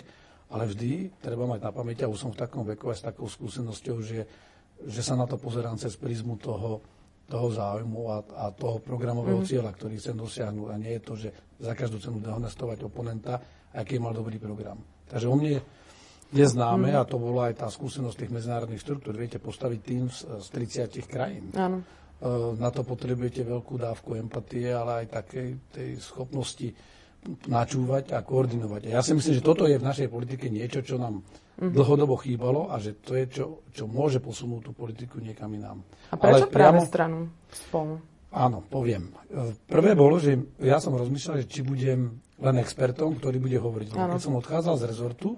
ale 0.52 0.68
vždy 0.68 1.16
treba 1.24 1.48
mať 1.48 1.64
na 1.64 1.72
pamäti, 1.72 2.04
a 2.04 2.12
už 2.12 2.28
som 2.28 2.32
v 2.36 2.42
takom 2.44 2.68
veku 2.68 2.92
aj 2.92 2.98
s 3.00 3.08
takou 3.08 3.32
skúsenosťou, 3.32 3.98
že, 4.04 4.20
že 4.84 5.02
sa 5.02 5.16
na 5.16 5.24
to 5.24 5.40
pozerám 5.40 5.80
cez 5.80 5.96
prízmu 5.96 6.36
toho, 6.36 6.84
toho 7.32 7.48
záujmu 7.48 8.02
a, 8.12 8.18
a 8.36 8.46
toho 8.52 8.84
programového 8.84 9.40
mm. 9.40 9.48
cieľa, 9.48 9.72
ktorý 9.72 9.96
chcem 9.96 10.20
dosiahnuť. 10.20 10.68
A 10.68 10.76
nie 10.76 11.00
je 11.00 11.02
to, 11.02 11.14
že 11.16 11.30
za 11.56 11.72
každú 11.72 12.04
cenu 12.04 12.20
dehonestovať 12.20 12.84
oponenta, 12.84 13.40
aký 13.72 13.96
mal 13.96 14.12
dobrý 14.12 14.36
program. 14.36 14.84
Takže 15.08 15.32
o 15.32 15.36
mne 15.40 15.64
je 16.32 16.46
známe, 16.48 16.92
mm. 16.92 17.00
a 17.00 17.04
to 17.08 17.16
bola 17.16 17.48
aj 17.48 17.64
tá 17.64 17.68
skúsenosť 17.72 18.28
tých 18.28 18.32
medzinárodných 18.36 18.84
štruktúr, 18.84 19.16
viete 19.16 19.40
postaviť 19.40 19.80
tým 19.80 20.12
z, 20.12 20.20
z 20.44 20.48
30 20.92 21.08
krajín. 21.08 21.52
Áno. 21.56 21.80
E, 21.80 21.86
na 22.60 22.68
to 22.76 22.84
potrebujete 22.84 23.48
veľkú 23.48 23.80
dávku 23.80 24.20
empatie, 24.20 24.68
ale 24.72 25.08
aj 25.08 25.24
takej 25.24 25.48
tej 25.72 25.90
schopnosti 26.04 26.72
načúvať 27.46 28.18
a 28.18 28.26
koordinovať. 28.26 28.90
A 28.90 29.00
ja 29.00 29.02
si 29.06 29.14
myslím, 29.14 29.38
že 29.38 29.46
toto 29.46 29.70
je 29.70 29.78
v 29.78 29.86
našej 29.86 30.10
politike 30.10 30.50
niečo, 30.50 30.82
čo 30.82 30.98
nám 30.98 31.22
mm-hmm. 31.22 31.70
dlhodobo 31.70 32.18
chýbalo 32.18 32.74
a 32.74 32.82
že 32.82 32.98
to 32.98 33.14
je, 33.14 33.26
čo, 33.30 33.46
čo 33.70 33.86
môže 33.86 34.18
posunúť 34.18 34.62
tú 34.66 34.72
politiku 34.74 35.22
niekam 35.22 35.54
inám. 35.54 35.86
A 36.10 36.18
prečo 36.18 36.50
Ale 36.50 36.54
práve 36.54 36.82
priamo, 36.82 36.90
stranu 36.90 37.18
spolu? 37.54 38.02
Áno, 38.32 38.66
poviem. 38.66 39.12
Prvé 39.68 39.94
bolo, 39.94 40.18
že 40.18 40.40
ja 40.64 40.82
som 40.82 40.98
rozmýšľal, 40.98 41.46
že 41.46 41.52
či 41.52 41.62
budem 41.62 42.18
len 42.42 42.56
expertom, 42.58 43.20
ktorý 43.20 43.38
bude 43.38 43.60
hovoriť. 43.60 43.94
Keď 43.94 44.22
som 44.24 44.40
odchádzal 44.40 44.76
z 44.82 44.88
rezortu, 44.88 45.30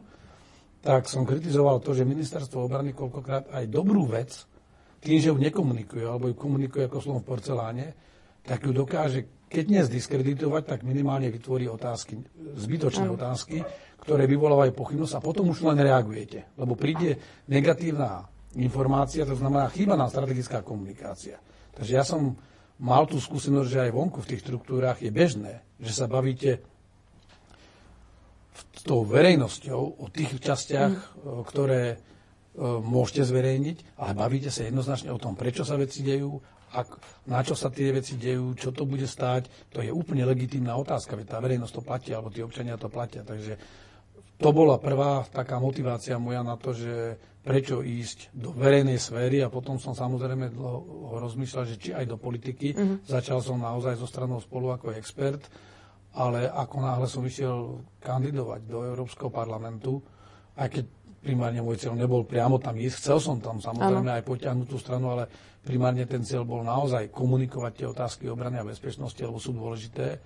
tak 0.79 1.11
som 1.11 1.27
kritizoval 1.27 1.83
to, 1.83 1.91
že 1.91 2.07
ministerstvo 2.07 2.63
obrany 2.63 2.95
koľkokrát 2.95 3.51
aj 3.51 3.65
dobrú 3.67 4.07
vec, 4.07 4.47
tým, 5.03 5.19
že 5.19 5.31
ju 5.31 5.37
nekomunikuje, 5.39 6.03
alebo 6.07 6.31
ju 6.31 6.35
komunikuje 6.35 6.87
ako 6.87 7.03
slovom 7.03 7.23
v 7.23 7.27
porceláne, 7.27 7.87
tak 8.43 8.63
ju 8.63 8.71
dokáže 8.71 9.42
keď 9.53 9.65
nie 9.69 9.81
zdiskreditovať, 9.85 10.63
tak 10.65 10.79
minimálne 10.81 11.29
vytvorí 11.29 11.69
otázky, 11.69 12.17
zbytočné 12.57 13.05
mm. 13.05 13.13
otázky, 13.13 13.61
ktoré 14.01 14.25
vyvolávajú 14.25 14.73
pochybnosť 14.73 15.13
a 15.15 15.23
potom 15.23 15.53
už 15.53 15.61
len 15.69 15.77
reagujete. 15.77 16.49
Lebo 16.57 16.73
príde 16.73 17.21
negatívna 17.45 18.25
informácia, 18.57 19.29
to 19.29 19.37
znamená 19.37 19.69
chýba 19.69 19.93
nám 19.93 20.09
strategická 20.09 20.65
komunikácia. 20.65 21.37
Takže 21.77 21.93
ja 21.93 22.01
som 22.01 22.33
mal 22.81 23.05
tú 23.05 23.21
skúsenosť, 23.21 23.69
že 23.69 23.83
aj 23.85 23.95
vonku 23.95 24.19
v 24.25 24.29
tých 24.33 24.41
štruktúrach 24.41 24.99
je 24.99 25.13
bežné, 25.13 25.61
že 25.77 25.93
sa 25.93 26.09
bavíte 26.09 26.65
s 28.73 28.81
tou 28.81 29.05
verejnosťou 29.05 30.01
o 30.01 30.05
tých 30.09 30.33
častiach, 30.41 30.93
mm. 30.97 31.45
ktoré 31.45 31.83
e, 31.93 31.97
môžete 32.81 33.29
zverejniť, 33.29 34.01
ale 34.01 34.11
bavíte 34.17 34.49
sa 34.49 34.65
jednoznačne 34.65 35.13
o 35.13 35.21
tom, 35.21 35.37
prečo 35.37 35.61
sa 35.61 35.77
veci 35.79 36.01
dejú, 36.01 36.41
ak, 36.73 36.89
na 37.29 37.45
čo 37.45 37.53
sa 37.53 37.69
tie 37.69 37.93
veci 37.93 38.17
dejú, 38.17 38.57
čo 38.57 38.73
to 38.73 38.89
bude 38.89 39.05
stáť, 39.05 39.69
to 39.69 39.85
je 39.85 39.93
úplne 39.93 40.25
legitímna 40.25 40.73
otázka, 40.73 41.13
veď 41.13 41.27
tá 41.29 41.37
verejnosť 41.37 41.73
to 41.77 41.81
platí, 41.85 42.09
alebo 42.11 42.33
tí 42.33 42.41
občania 42.41 42.81
to 42.81 42.89
platia. 42.89 43.21
Takže 43.21 43.53
to 44.41 44.49
bola 44.49 44.81
prvá 44.81 45.23
taká 45.29 45.61
motivácia 45.61 46.17
moja 46.17 46.41
na 46.41 46.57
to, 46.57 46.73
že 46.73 47.15
prečo 47.43 47.83
ísť 47.83 48.33
do 48.33 48.55
verejnej 48.55 48.97
sféry 48.97 49.43
a 49.43 49.51
potom 49.51 49.75
som 49.75 49.91
samozrejme 49.93 50.55
dlho 50.55 51.19
rozmýšľal, 51.19 51.63
že 51.67 51.75
či 51.79 51.89
aj 51.91 52.07
do 52.07 52.17
politiky. 52.17 52.71
Mm-hmm. 52.73 52.97
Začal 53.03 53.43
som 53.43 53.59
naozaj 53.59 53.99
zo 53.99 54.07
stranou 54.07 54.39
spolu 54.39 54.71
ako 54.71 54.95
expert, 54.95 55.43
ale 56.15 56.47
ako 56.47 56.75
náhle 56.79 57.07
som 57.07 57.21
išiel 57.21 57.83
kandidovať 57.99 58.63
do 58.63 58.87
Európskeho 58.87 59.27
parlamentu, 59.27 59.99
aj 60.55 60.67
keď 60.71 60.85
primárne 61.23 61.63
môj 61.63 61.79
cieľ 61.79 61.95
nebol 61.95 62.27
priamo 62.27 62.59
tam 62.59 62.75
ísť, 62.75 62.99
chcel 62.99 63.17
som 63.23 63.35
tam 63.39 63.63
samozrejme 63.63 64.11
ano. 64.11 64.17
aj 64.19 64.27
potiahnuť 64.27 64.67
tú 64.67 64.77
stranu, 64.77 65.15
ale 65.15 65.23
Primárne 65.63 66.03
ten 66.03 66.27
cieľ 66.27 66.43
bol 66.43 66.59
naozaj 66.59 67.07
komunikovať 67.15 67.71
tie 67.71 67.87
otázky 67.87 68.23
obrany 68.27 68.59
a 68.59 68.67
bezpečnosti, 68.67 69.19
lebo 69.23 69.39
sú 69.39 69.55
dôležité 69.55 70.19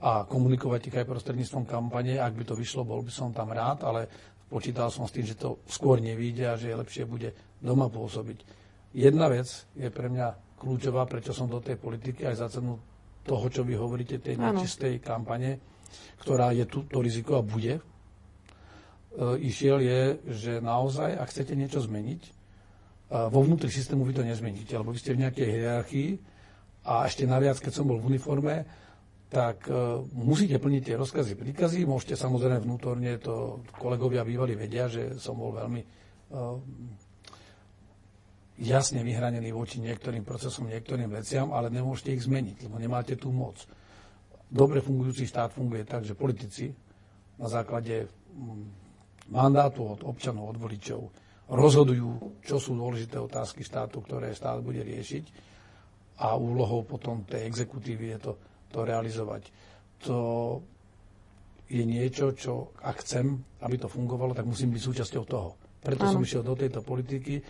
a 0.00 0.24
komunikovať 0.24 0.88
ich 0.88 0.96
aj 0.96 1.06
prostredníctvom 1.12 1.68
kampane. 1.68 2.16
Ak 2.16 2.32
by 2.32 2.44
to 2.48 2.56
vyšlo, 2.56 2.88
bol 2.88 3.04
by 3.04 3.12
som 3.12 3.36
tam 3.36 3.52
rád, 3.52 3.84
ale 3.84 4.08
počítal 4.48 4.88
som 4.88 5.04
s 5.04 5.12
tým, 5.12 5.28
že 5.28 5.36
to 5.36 5.60
skôr 5.68 6.00
nevíde 6.00 6.48
a 6.48 6.56
že 6.56 6.72
je 6.72 6.80
lepšie 6.80 7.04
bude 7.04 7.36
doma 7.60 7.92
pôsobiť. 7.92 8.48
Jedna 8.96 9.28
vec 9.28 9.44
je 9.76 9.92
pre 9.92 10.08
mňa 10.08 10.56
kľúčová, 10.56 11.04
prečo 11.04 11.36
som 11.36 11.52
do 11.52 11.60
tej 11.60 11.76
politiky 11.76 12.24
aj 12.24 12.36
za 12.40 12.48
cenu 12.48 12.80
toho, 13.28 13.44
čo 13.52 13.68
vy 13.68 13.76
hovoríte, 13.76 14.24
tej 14.24 14.40
nečistej 14.40 15.04
kampane, 15.04 15.60
ktorá 16.24 16.56
je 16.56 16.64
tu, 16.64 16.88
to 16.88 17.04
riziko 17.04 17.36
a 17.36 17.44
bude, 17.44 17.76
išiel 19.20 19.78
je, 19.84 20.00
že 20.30 20.52
naozaj, 20.64 21.16
ak 21.16 21.28
chcete 21.28 21.52
niečo 21.52 21.84
zmeniť, 21.84 22.22
vo 23.12 23.44
vnútri 23.44 23.68
systému 23.68 24.08
vy 24.08 24.16
to 24.16 24.24
nezmeníte, 24.24 24.72
lebo 24.72 24.88
vy 24.88 24.98
ste 25.00 25.12
v 25.12 25.28
nejakej 25.28 25.46
hierarchii 25.52 26.10
a 26.88 27.04
ešte 27.04 27.28
naviac, 27.28 27.60
keď 27.60 27.72
som 27.76 27.84
bol 27.84 28.00
v 28.00 28.16
uniforme, 28.16 28.64
tak 29.28 29.68
uh, 29.68 30.00
musíte 30.12 30.56
plniť 30.60 30.82
tie 30.92 30.96
rozkazy, 30.96 31.36
príkazy. 31.36 31.88
Môžete 31.88 32.20
samozrejme 32.20 32.64
vnútorne, 32.64 33.16
to 33.16 33.64
kolegovia 33.76 34.24
bývali 34.24 34.56
vedia, 34.56 34.88
že 34.88 35.16
som 35.20 35.36
bol 35.36 35.56
veľmi 35.56 35.80
jasne 38.62 39.04
vyhranený 39.04 39.52
voči 39.52 39.80
niektorým 39.80 40.24
procesom, 40.24 40.68
niektorým 40.68 41.12
veciam, 41.12 41.52
ale 41.52 41.68
nemôžete 41.68 42.16
ich 42.16 42.24
zmeniť, 42.24 42.68
lebo 42.68 42.76
nemáte 42.80 43.16
tú 43.20 43.32
moc. 43.32 43.60
Dobre 44.52 44.84
fungujúci 44.84 45.28
štát 45.28 45.52
funguje 45.52 45.84
tak, 45.84 46.04
že 46.04 46.16
politici 46.16 46.72
na 47.40 47.48
základe 47.48 48.08
mandátu 49.32 49.96
od 49.96 50.00
občanov, 50.04 50.52
od 50.52 50.58
voličov 50.60 51.00
rozhodujú, 51.48 52.40
čo 52.44 52.60
sú 52.60 52.76
dôležité 52.76 53.16
otázky 53.16 53.64
štátu, 53.64 54.04
ktoré 54.04 54.36
štát 54.36 54.60
bude 54.60 54.84
riešiť 54.84 55.24
a 56.22 56.36
úlohou 56.36 56.84
potom 56.84 57.24
tej 57.24 57.48
exekutívy 57.48 58.16
je 58.16 58.18
to, 58.20 58.32
to 58.68 58.78
realizovať. 58.84 59.42
To 60.06 60.18
je 61.72 61.82
niečo, 61.82 62.36
čo 62.36 62.76
ak 62.84 63.00
chcem, 63.00 63.40
aby 63.64 63.76
to 63.80 63.88
fungovalo, 63.88 64.36
tak 64.36 64.44
musím 64.44 64.76
byť 64.76 64.82
súčasťou 64.84 65.24
toho. 65.24 65.56
Preto 65.82 66.04
ano. 66.06 66.12
som 66.14 66.22
išiel 66.22 66.44
do 66.44 66.54
tejto 66.54 66.84
politiky 66.84 67.40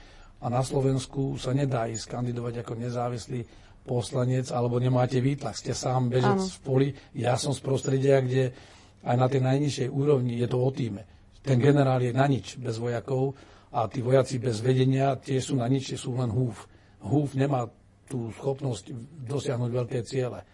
a 0.40 0.46
na 0.48 0.62
Slovensku 0.62 1.36
sa 1.36 1.52
nedá 1.52 1.90
ísť 1.90 2.06
kandidovať 2.16 2.62
ako 2.64 2.72
nezávislý 2.78 3.40
poslanec, 3.82 4.54
alebo 4.54 4.78
nemáte 4.78 5.18
výtlak, 5.18 5.58
ste 5.58 5.74
sám 5.74 6.06
bežec 6.06 6.38
ano. 6.38 6.46
v 6.46 6.58
poli. 6.62 6.88
Ja 7.18 7.34
som 7.34 7.50
z 7.50 7.60
prostredia, 7.66 8.22
kde 8.22 8.54
aj 9.02 9.16
na 9.18 9.26
tej 9.26 9.42
najnižšej 9.42 9.88
úrovni 9.90 10.38
je 10.38 10.46
to 10.46 10.58
o 10.62 10.70
týme. 10.70 11.02
Ten 11.42 11.58
generál 11.58 11.98
je 11.98 12.14
na 12.14 12.26
nič 12.30 12.56
bez 12.56 12.78
vojakov 12.78 13.34
a 13.74 13.90
tí 13.90 13.98
vojaci 13.98 14.38
bez 14.38 14.62
vedenia 14.62 15.18
tie 15.18 15.42
sú 15.42 15.58
na 15.58 15.66
nič, 15.66 15.98
sú 15.98 16.14
len 16.14 16.30
húf. 16.30 16.70
Húf 17.02 17.34
nemá 17.34 17.66
tú 18.06 18.30
schopnosť 18.38 18.94
dosiahnuť 19.26 19.70
veľké 19.70 19.98
ciele. 20.06 20.46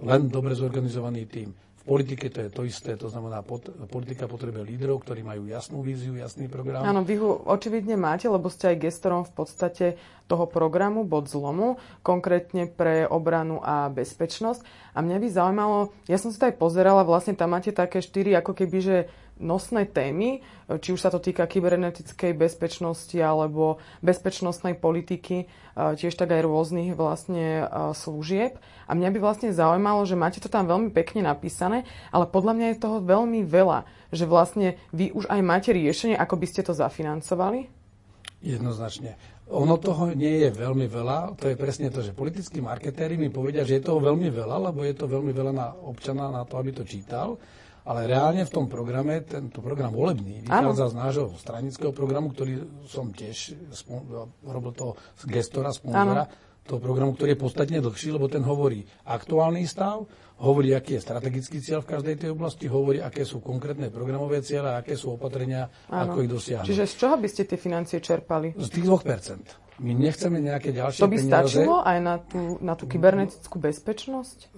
Len 0.00 0.26
dobre 0.32 0.56
zorganizovaný 0.56 1.28
tým 1.28 1.52
politike 1.84 2.32
to 2.32 2.40
je 2.40 2.50
to 2.50 2.62
isté, 2.64 2.96
to 2.96 3.12
znamená, 3.12 3.44
pot, 3.44 3.68
politika 3.92 4.24
potrebuje 4.24 4.64
lídrov, 4.64 5.04
ktorí 5.04 5.20
majú 5.20 5.44
jasnú 5.44 5.84
víziu, 5.84 6.16
jasný 6.16 6.48
program. 6.48 6.80
Áno, 6.80 7.04
vy 7.04 7.20
ho 7.20 7.44
očividne 7.44 7.94
máte, 8.00 8.24
lebo 8.24 8.48
ste 8.48 8.72
aj 8.72 8.88
gestorom 8.88 9.28
v 9.28 9.32
podstate 9.36 9.86
toho 10.24 10.48
programu 10.48 11.04
Bod 11.04 11.28
zlomu, 11.28 11.76
konkrétne 12.00 12.72
pre 12.72 13.04
obranu 13.04 13.60
a 13.60 13.92
bezpečnosť. 13.92 14.64
A 14.96 15.04
mňa 15.04 15.16
by 15.20 15.28
zaujímalo, 15.28 15.76
ja 16.08 16.16
som 16.16 16.32
si 16.32 16.40
to 16.40 16.48
aj 16.48 16.56
pozerala, 16.56 17.04
vlastne 17.04 17.36
tam 17.36 17.52
máte 17.52 17.68
také 17.76 18.00
štyri 18.00 18.32
ako 18.32 18.56
keby, 18.56 18.78
že 18.80 18.96
nosné 19.42 19.90
témy, 19.90 20.46
či 20.78 20.94
už 20.94 21.02
sa 21.02 21.10
to 21.10 21.18
týka 21.18 21.44
kybernetickej 21.50 22.38
bezpečnosti 22.38 23.18
alebo 23.18 23.82
bezpečnostnej 24.00 24.78
politiky, 24.78 25.50
tiež 25.74 26.14
tak 26.14 26.30
aj 26.30 26.46
rôznych 26.46 26.94
vlastne 26.94 27.66
služieb. 27.98 28.56
A 28.86 28.94
mňa 28.94 29.10
by 29.10 29.18
vlastne 29.18 29.50
zaujímalo, 29.50 30.06
že 30.06 30.14
máte 30.14 30.38
to 30.38 30.46
tam 30.46 30.70
veľmi 30.70 30.94
pekne 30.94 31.26
napísané, 31.26 31.82
ale 32.14 32.30
podľa 32.30 32.52
mňa 32.54 32.66
je 32.70 32.82
toho 32.82 32.98
veľmi 33.02 33.42
veľa, 33.42 33.88
že 34.14 34.24
vlastne 34.28 34.78
vy 34.94 35.10
už 35.10 35.26
aj 35.26 35.40
máte 35.42 35.70
riešenie, 35.74 36.14
ako 36.14 36.38
by 36.38 36.46
ste 36.46 36.62
to 36.62 36.72
zafinancovali? 36.76 37.66
Jednoznačne. 38.44 39.16
Ono 39.52 39.76
toho 39.76 40.16
nie 40.16 40.46
je 40.46 40.50
veľmi 40.56 40.88
veľa, 40.88 41.36
to 41.36 41.52
je 41.52 41.56
presne 41.56 41.92
to, 41.92 42.00
že 42.00 42.16
politickí 42.16 42.64
marketéri 42.64 43.20
mi 43.20 43.28
povedia, 43.28 43.64
že 43.64 43.76
je 43.76 43.88
toho 43.88 44.00
veľmi 44.00 44.32
veľa, 44.32 44.72
lebo 44.72 44.84
je 44.84 44.96
to 44.96 45.04
veľmi 45.04 45.32
veľa 45.36 45.52
na 45.52 45.68
občana 45.84 46.32
na 46.32 46.48
to, 46.48 46.56
aby 46.56 46.72
to 46.72 46.84
čítal. 46.84 47.36
Ale 47.84 48.08
reálne 48.08 48.48
v 48.48 48.52
tom 48.52 48.64
programe, 48.64 49.20
tento 49.28 49.60
program 49.60 49.92
volebný, 49.92 50.48
vychádza 50.48 50.88
z 50.88 50.94
nášho 50.96 51.26
stranického 51.36 51.92
programu, 51.92 52.32
ktorý 52.32 52.64
som 52.88 53.12
tiež 53.12 53.60
robil 54.40 54.72
to 54.72 54.96
z 55.20 55.28
gestora, 55.28 55.68
sponzora 55.68 56.24
toho 56.64 56.80
programu, 56.80 57.12
ktorý 57.12 57.36
je 57.36 57.40
podstatne 57.44 57.78
dlhší, 57.84 58.08
lebo 58.16 58.24
ten 58.24 58.40
hovorí 58.40 58.88
aktuálny 59.04 59.68
stav, 59.68 60.08
hovorí, 60.40 60.72
aký 60.72 60.96
je 60.96 61.04
strategický 61.04 61.60
cieľ 61.60 61.84
v 61.84 61.92
každej 61.92 62.14
tej 62.24 62.30
oblasti, 62.32 62.64
hovorí, 62.66 63.04
aké 63.04 63.28
sú 63.28 63.44
konkrétne 63.44 63.92
programové 63.92 64.40
ciele, 64.40 64.72
aké 64.72 64.96
sú 64.96 65.14
opatrenia, 65.20 65.68
ano. 65.92 66.16
ako 66.16 66.16
ich 66.24 66.30
dosiahnuť. 66.32 66.68
Čiže 66.72 66.84
z 66.88 66.94
čoho 66.96 67.14
by 67.20 67.28
ste 67.28 67.42
tie 67.44 67.58
financie 67.60 68.00
čerpali? 68.00 68.56
Z 68.56 68.80
tých 68.80 68.86
2%. 68.88 69.60
My 69.84 69.90
nechceme 69.90 70.38
nejaké 70.38 70.70
ďalšie 70.70 71.02
To 71.02 71.10
by 71.10 71.18
peniaze. 71.18 71.30
stačilo 71.52 71.82
aj 71.82 71.98
na 71.98 72.16
tú, 72.22 72.40
na 72.62 72.74
tú 72.78 72.86
kybernetickú 72.86 73.58
bezpečnosť? 73.58 74.54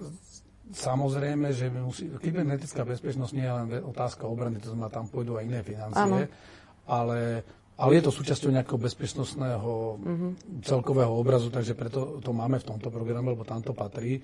Samozrejme, 0.67 1.55
že 1.55 1.71
musí, 1.71 2.11
kybernetická 2.11 2.83
bezpečnosť 2.83 3.31
nie 3.31 3.45
je 3.47 3.53
len 3.55 3.67
otázka 3.87 4.27
obrany, 4.27 4.59
to 4.59 4.75
znamená, 4.75 4.91
tam 4.91 5.07
pôjdu 5.07 5.39
aj 5.39 5.47
iné 5.47 5.61
financie, 5.63 6.27
ale, 6.83 7.19
ale 7.79 7.91
je 7.95 8.03
to 8.03 8.11
súčasťou 8.11 8.51
nejakého 8.51 8.75
bezpečnostného 8.75 9.71
mm-hmm. 9.95 10.31
celkového 10.67 11.13
obrazu, 11.15 11.47
takže 11.47 11.71
preto 11.71 12.19
to 12.19 12.31
máme 12.35 12.59
v 12.59 12.67
tomto 12.67 12.91
programe, 12.91 13.31
lebo 13.31 13.47
tam 13.47 13.63
to 13.63 13.71
patrí 13.71 14.19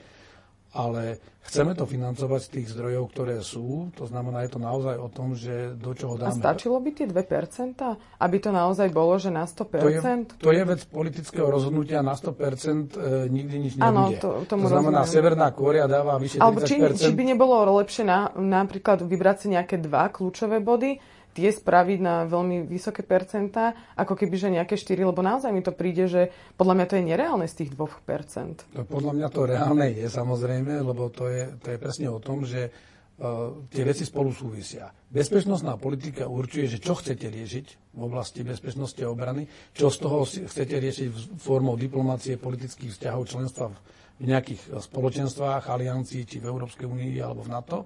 ale 0.74 1.22
chceme 1.46 1.78
to 1.78 1.86
financovať 1.86 2.42
z 2.42 2.50
tých 2.50 2.68
zdrojov, 2.74 3.14
ktoré 3.14 3.38
sú. 3.46 3.94
To 3.94 4.10
znamená, 4.10 4.42
je 4.42 4.58
to 4.58 4.60
naozaj 4.60 4.98
o 4.98 5.06
tom, 5.06 5.38
že 5.38 5.78
do 5.78 5.94
čoho 5.94 6.18
dáme... 6.18 6.34
A 6.34 6.42
stačilo 6.42 6.82
by 6.82 6.90
tie 6.98 7.06
2%? 7.06 7.78
Aby 8.18 8.38
to 8.42 8.50
naozaj 8.50 8.90
bolo, 8.90 9.14
že 9.22 9.30
na 9.30 9.46
100%? 9.46 9.70
To 9.70 9.90
je, 9.90 10.00
to 10.42 10.50
je 10.50 10.64
vec 10.66 10.82
politického 10.90 11.46
rozhodnutia. 11.46 12.02
Na 12.02 12.18
100% 12.18 12.34
e, 12.34 13.30
nikdy 13.30 13.56
nič 13.70 13.74
nebude. 13.78 13.86
Ano, 13.86 14.04
to, 14.18 14.30
tomu 14.50 14.66
to 14.66 14.74
znamená, 14.74 15.06
rozumiem. 15.06 15.14
Severná 15.14 15.48
Kórea 15.54 15.86
dáva 15.86 16.18
vyše 16.18 16.42
30%. 16.42 16.44
Alebo 16.44 16.60
či, 16.66 16.76
či 16.98 17.12
by 17.14 17.24
nebolo 17.30 17.54
lepšie 17.78 18.04
na, 18.04 18.34
napríklad 18.34 19.06
vybrať 19.06 19.38
si 19.46 19.48
nejaké 19.54 19.78
dva 19.78 20.10
kľúčové 20.10 20.58
body, 20.58 20.98
tie 21.34 21.50
spraviť 21.50 22.00
na 22.00 22.16
veľmi 22.30 22.70
vysoké 22.70 23.02
percentá, 23.02 23.74
ako 23.98 24.14
keby, 24.14 24.36
že 24.38 24.54
nejaké 24.54 24.78
4, 24.78 25.10
lebo 25.10 25.26
naozaj 25.26 25.50
mi 25.50 25.66
to 25.66 25.74
príde, 25.74 26.06
že 26.06 26.30
podľa 26.56 26.74
mňa 26.78 26.86
to 26.86 26.96
je 27.02 27.04
nereálne 27.04 27.48
z 27.50 27.66
tých 27.66 27.72
2%. 27.74 28.78
No, 28.78 28.82
podľa 28.86 29.14
mňa 29.18 29.28
to 29.34 29.42
reálne 29.50 29.88
je 29.90 30.08
samozrejme, 30.08 30.86
lebo 30.86 31.10
to 31.10 31.28
je, 31.28 31.58
to 31.58 31.74
je 31.74 31.78
presne 31.82 32.08
o 32.14 32.22
tom, 32.22 32.46
že 32.46 32.70
uh, 32.70 33.66
tie 33.74 33.82
veci 33.82 34.06
spolu 34.06 34.30
súvisia. 34.30 34.94
Bezpečnostná 35.10 35.76
politika 35.82 36.30
určuje, 36.30 36.70
že 36.70 36.78
čo 36.78 36.94
chcete 36.94 37.26
riešiť 37.26 37.66
v 37.98 38.02
oblasti 38.06 38.46
bezpečnosti 38.46 39.02
a 39.02 39.10
obrany, 39.10 39.50
čo 39.74 39.90
z 39.90 39.98
toho 39.98 40.30
chcete 40.30 40.78
riešiť 40.78 41.38
formou 41.42 41.74
diplomácie, 41.74 42.38
politických 42.38 42.94
vzťahov, 42.94 43.26
členstva 43.26 43.74
v 44.22 44.30
nejakých 44.30 44.78
spoločenstvách, 44.78 45.74
aliancií, 45.74 46.24
či 46.30 46.38
v 46.38 46.54
Európskej 46.54 46.86
únii 46.86 47.18
alebo 47.18 47.42
v 47.42 47.50
NATO. 47.50 47.78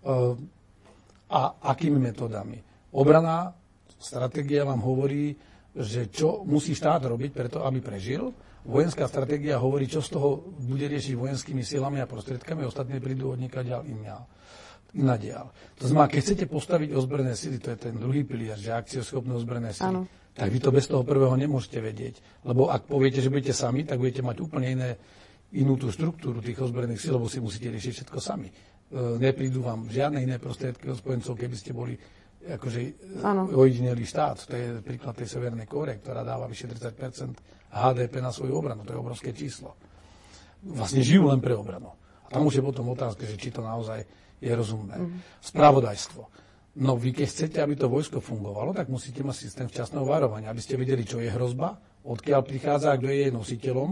Uh, 0.00 0.32
a 1.30 1.62
akými 1.62 1.98
metodami. 2.02 2.69
Obraná 2.90 3.54
stratégia 4.00 4.66
vám 4.66 4.82
hovorí, 4.82 5.36
že 5.76 6.10
čo 6.10 6.42
musí 6.42 6.74
štát 6.74 7.06
robiť 7.06 7.30
preto, 7.30 7.62
aby 7.62 7.78
prežil. 7.78 8.34
Vojenská 8.66 9.06
stratégia 9.06 9.56
hovorí, 9.62 9.86
čo 9.86 10.02
z 10.02 10.18
toho 10.18 10.42
bude 10.66 10.84
riešiť 10.90 11.14
vojenskými 11.16 11.62
silami 11.62 12.02
a 12.02 12.10
prostriedkami, 12.10 12.66
ostatné 12.66 12.98
prídu 12.98 13.32
od 13.32 13.38
niekaď 13.40 13.80
inadiaľ. 14.94 15.46
To 15.78 15.84
znamená, 15.86 16.10
keď 16.10 16.20
chcete 16.20 16.44
postaviť 16.50 16.90
ozbrojené 16.92 17.34
sily, 17.38 17.62
to 17.62 17.70
je 17.72 17.78
ten 17.78 17.94
druhý 17.94 18.26
pilier, 18.26 18.58
že 18.58 18.74
akcieschopné 18.74 19.32
ozbrojené 19.38 19.70
sily, 19.70 20.02
ano. 20.02 20.02
tak 20.34 20.50
vy 20.50 20.58
to 20.58 20.74
bez 20.74 20.90
toho 20.90 21.06
prvého 21.06 21.32
nemôžete 21.38 21.78
vedieť. 21.78 22.14
Lebo 22.42 22.68
ak 22.68 22.90
poviete, 22.90 23.22
že 23.22 23.30
budete 23.30 23.54
sami, 23.54 23.86
tak 23.86 24.02
budete 24.02 24.26
mať 24.26 24.36
úplne 24.42 24.68
iné, 24.74 24.90
inú 25.54 25.78
tú 25.78 25.90
štruktúru 25.90 26.42
tých 26.42 26.58
ozbrojených 26.58 27.00
síl, 27.02 27.14
lebo 27.14 27.30
si 27.30 27.42
musíte 27.42 27.70
riešiť 27.70 27.92
všetko 28.02 28.18
sami. 28.18 28.50
E, 28.50 28.54
neprídu 29.18 29.62
vám 29.62 29.90
žiadne 29.90 30.22
iné 30.22 30.38
prostriedky 30.38 30.90
od 30.90 30.98
spojencov, 30.98 31.34
keby 31.38 31.56
ste 31.58 31.74
boli 31.74 31.94
akože 32.40 32.80
ojedinelý 33.52 34.04
štát. 34.08 34.48
To 34.48 34.54
je 34.56 34.66
príklad 34.80 35.12
tej 35.12 35.28
Severnej 35.28 35.68
Kóre, 35.68 36.00
ktorá 36.00 36.24
dáva 36.24 36.48
vyše 36.48 36.70
30% 36.72 37.36
HDP 37.70 38.24
na 38.24 38.32
svoju 38.32 38.56
obranu. 38.56 38.82
To 38.88 38.96
je 38.96 38.98
obrovské 38.98 39.36
číslo. 39.36 39.76
Vlastne 40.64 41.04
žijú 41.04 41.28
len 41.28 41.40
pre 41.40 41.52
obranu. 41.52 41.92
A 42.24 42.28
tam 42.32 42.48
už 42.48 42.60
je 42.60 42.64
potom 42.64 42.88
otázka, 42.92 43.28
že 43.28 43.36
či 43.36 43.52
to 43.52 43.60
naozaj 43.60 44.04
je 44.40 44.52
rozumné. 44.52 44.96
Mm. 44.96 45.20
Spravodajstvo. 45.44 46.22
No 46.80 46.96
vy 46.96 47.12
keď 47.12 47.26
chcete, 47.28 47.58
aby 47.60 47.74
to 47.76 47.90
vojsko 47.90 48.22
fungovalo, 48.22 48.72
tak 48.72 48.88
musíte 48.88 49.20
mať 49.20 49.36
systém 49.36 49.66
včasného 49.68 50.06
varovania, 50.06 50.48
aby 50.48 50.62
ste 50.62 50.78
vedeli, 50.80 51.02
čo 51.04 51.20
je 51.20 51.28
hrozba, 51.28 51.76
odkiaľ 52.06 52.40
prichádza, 52.46 52.96
kto 52.96 53.10
je 53.10 53.18
jej 53.26 53.32
nositeľom, 53.34 53.90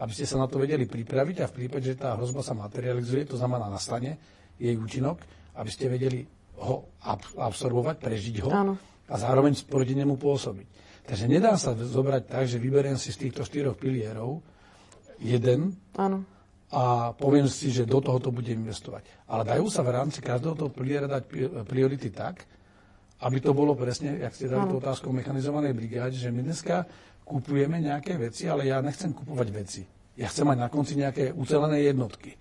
aby 0.00 0.12
ste 0.14 0.24
sa 0.24 0.40
na 0.40 0.48
to 0.48 0.56
vedeli 0.56 0.88
pripraviť 0.88 1.36
a 1.44 1.50
v 1.50 1.56
prípade, 1.60 1.92
že 1.92 2.00
tá 2.00 2.16
hrozba 2.16 2.40
sa 2.40 2.56
materializuje, 2.56 3.28
to 3.28 3.36
znamená 3.36 3.68
nastane, 3.68 4.16
jej 4.56 4.72
účinok, 4.78 5.20
aby 5.58 5.68
ste 5.68 5.92
vedeli 5.92 6.24
ho 6.60 6.92
absorbovať, 7.40 7.96
prežiť 7.96 8.36
ho 8.44 8.50
Áno. 8.52 8.74
a 9.08 9.14
zároveň 9.16 9.56
proti 9.64 9.96
nemu 9.96 10.20
pôsobiť. 10.20 10.68
Takže 11.08 11.26
nedá 11.26 11.56
sa 11.56 11.72
zobrať 11.74 12.22
tak, 12.28 12.44
že 12.46 12.60
vyberiem 12.60 13.00
si 13.00 13.10
z 13.10 13.26
týchto 13.26 13.42
štyroch 13.42 13.74
pilierov 13.74 14.44
jeden 15.18 15.74
Áno. 15.96 16.22
a 16.70 17.10
poviem 17.16 17.48
si, 17.48 17.72
že 17.72 17.88
do 17.88 17.98
toho 17.98 18.20
to 18.20 18.30
budem 18.30 18.60
investovať. 18.62 19.08
Ale 19.26 19.42
dajú 19.42 19.66
sa 19.72 19.80
v 19.80 19.96
rámci 19.96 20.20
každého 20.20 20.54
toho 20.54 20.70
piliera 20.70 21.08
dať 21.08 21.22
priority 21.66 22.12
tak, 22.12 22.44
aby 23.20 23.36
to 23.40 23.52
bolo 23.52 23.76
presne, 23.76 24.16
jak 24.16 24.32
ste 24.32 24.48
dali 24.48 24.64
tú 24.68 24.80
otázku 24.80 25.12
o 25.12 25.16
mechanizovanej 25.16 25.76
brigáde, 25.76 26.16
že 26.16 26.32
my 26.32 26.40
dneska 26.40 26.88
kupujeme 27.24 27.76
nejaké 27.80 28.16
veci, 28.16 28.48
ale 28.48 28.68
ja 28.72 28.80
nechcem 28.80 29.12
kupovať 29.12 29.48
veci. 29.52 29.82
Ja 30.16 30.28
chcem 30.28 30.48
mať 30.48 30.58
na 30.58 30.68
konci 30.72 30.96
nejaké 30.96 31.32
ucelené 31.32 31.84
jednotky. 31.84 32.36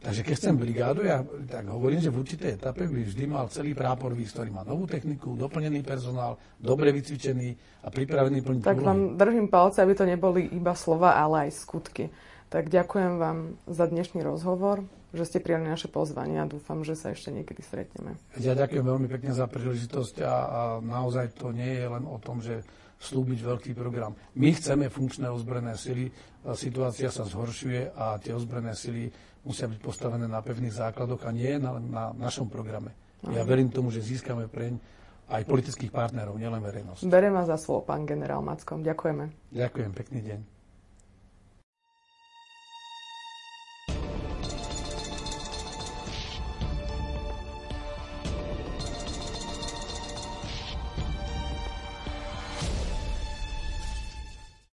Takže 0.00 0.24
keď 0.24 0.34
chcem 0.40 0.56
brigádu, 0.56 1.04
ja 1.04 1.20
tak 1.44 1.68
hovorím, 1.68 2.00
že 2.00 2.08
v 2.08 2.24
určitej 2.24 2.56
etape 2.56 2.88
by 2.88 3.04
vždy 3.04 3.24
mal 3.28 3.52
celý 3.52 3.76
prápor 3.76 4.16
výsť, 4.16 4.40
ktorý 4.40 4.50
má 4.56 4.64
novú 4.64 4.88
techniku, 4.88 5.36
doplnený 5.36 5.84
personál, 5.84 6.40
dobre 6.56 6.88
vycvičený 6.96 7.48
a 7.84 7.92
pripravený 7.92 8.40
plniť 8.40 8.64
Tak 8.64 8.80
vám 8.80 9.20
držím 9.20 9.52
palce, 9.52 9.84
aby 9.84 9.92
to 9.92 10.08
neboli 10.08 10.48
iba 10.56 10.72
slova, 10.72 11.20
ale 11.20 11.48
aj 11.48 11.50
skutky. 11.52 12.08
Tak 12.48 12.72
ďakujem 12.72 13.20
vám 13.20 13.38
za 13.68 13.86
dnešný 13.92 14.24
rozhovor, 14.24 14.88
že 15.12 15.28
ste 15.28 15.38
prijali 15.38 15.68
naše 15.68 15.92
pozvanie 15.92 16.40
a 16.40 16.48
dúfam, 16.48 16.80
že 16.80 16.96
sa 16.96 17.12
ešte 17.12 17.28
niekedy 17.28 17.60
stretneme. 17.60 18.16
Ja 18.40 18.56
ďakujem 18.56 18.82
veľmi 18.82 19.06
pekne 19.06 19.36
za 19.36 19.44
príležitosť 19.52 20.24
a, 20.24 20.32
a 20.32 20.60
naozaj 20.80 21.36
to 21.36 21.52
nie 21.52 21.76
je 21.76 21.86
len 21.86 22.08
o 22.08 22.16
tom, 22.16 22.40
že 22.40 22.64
slúbiť 23.00 23.40
veľký 23.40 23.72
program. 23.72 24.12
My 24.36 24.52
chceme 24.52 24.92
funkčné 24.92 25.32
ozbrojené 25.32 25.72
sily, 25.72 26.12
situácia 26.52 27.08
sa 27.08 27.24
zhoršuje 27.24 27.96
a 27.96 28.20
tie 28.20 28.36
ozbrojené 28.36 28.76
sily 28.76 29.08
musia 29.44 29.66
byť 29.68 29.80
postavené 29.80 30.28
na 30.28 30.40
pevných 30.44 30.74
základoch 30.74 31.24
a 31.24 31.30
nie 31.32 31.56
na, 31.56 31.76
na 31.80 32.04
našom 32.12 32.48
programe. 32.52 32.92
Ja 33.28 33.44
verím 33.44 33.68
tomu, 33.68 33.92
že 33.92 34.00
získame 34.00 34.48
preň 34.48 34.80
aj 35.30 35.46
politických 35.46 35.94
partnerov, 35.94 36.40
nielen 36.40 36.58
verejnosť. 36.58 37.06
Berem 37.06 37.36
vás 37.36 37.46
za 37.46 37.60
slovo, 37.60 37.86
pán 37.86 38.02
generál 38.02 38.42
Mackom. 38.42 38.82
Ďakujeme. 38.82 39.52
Ďakujem, 39.54 39.90
pekný 39.94 40.20
deň. 40.26 40.59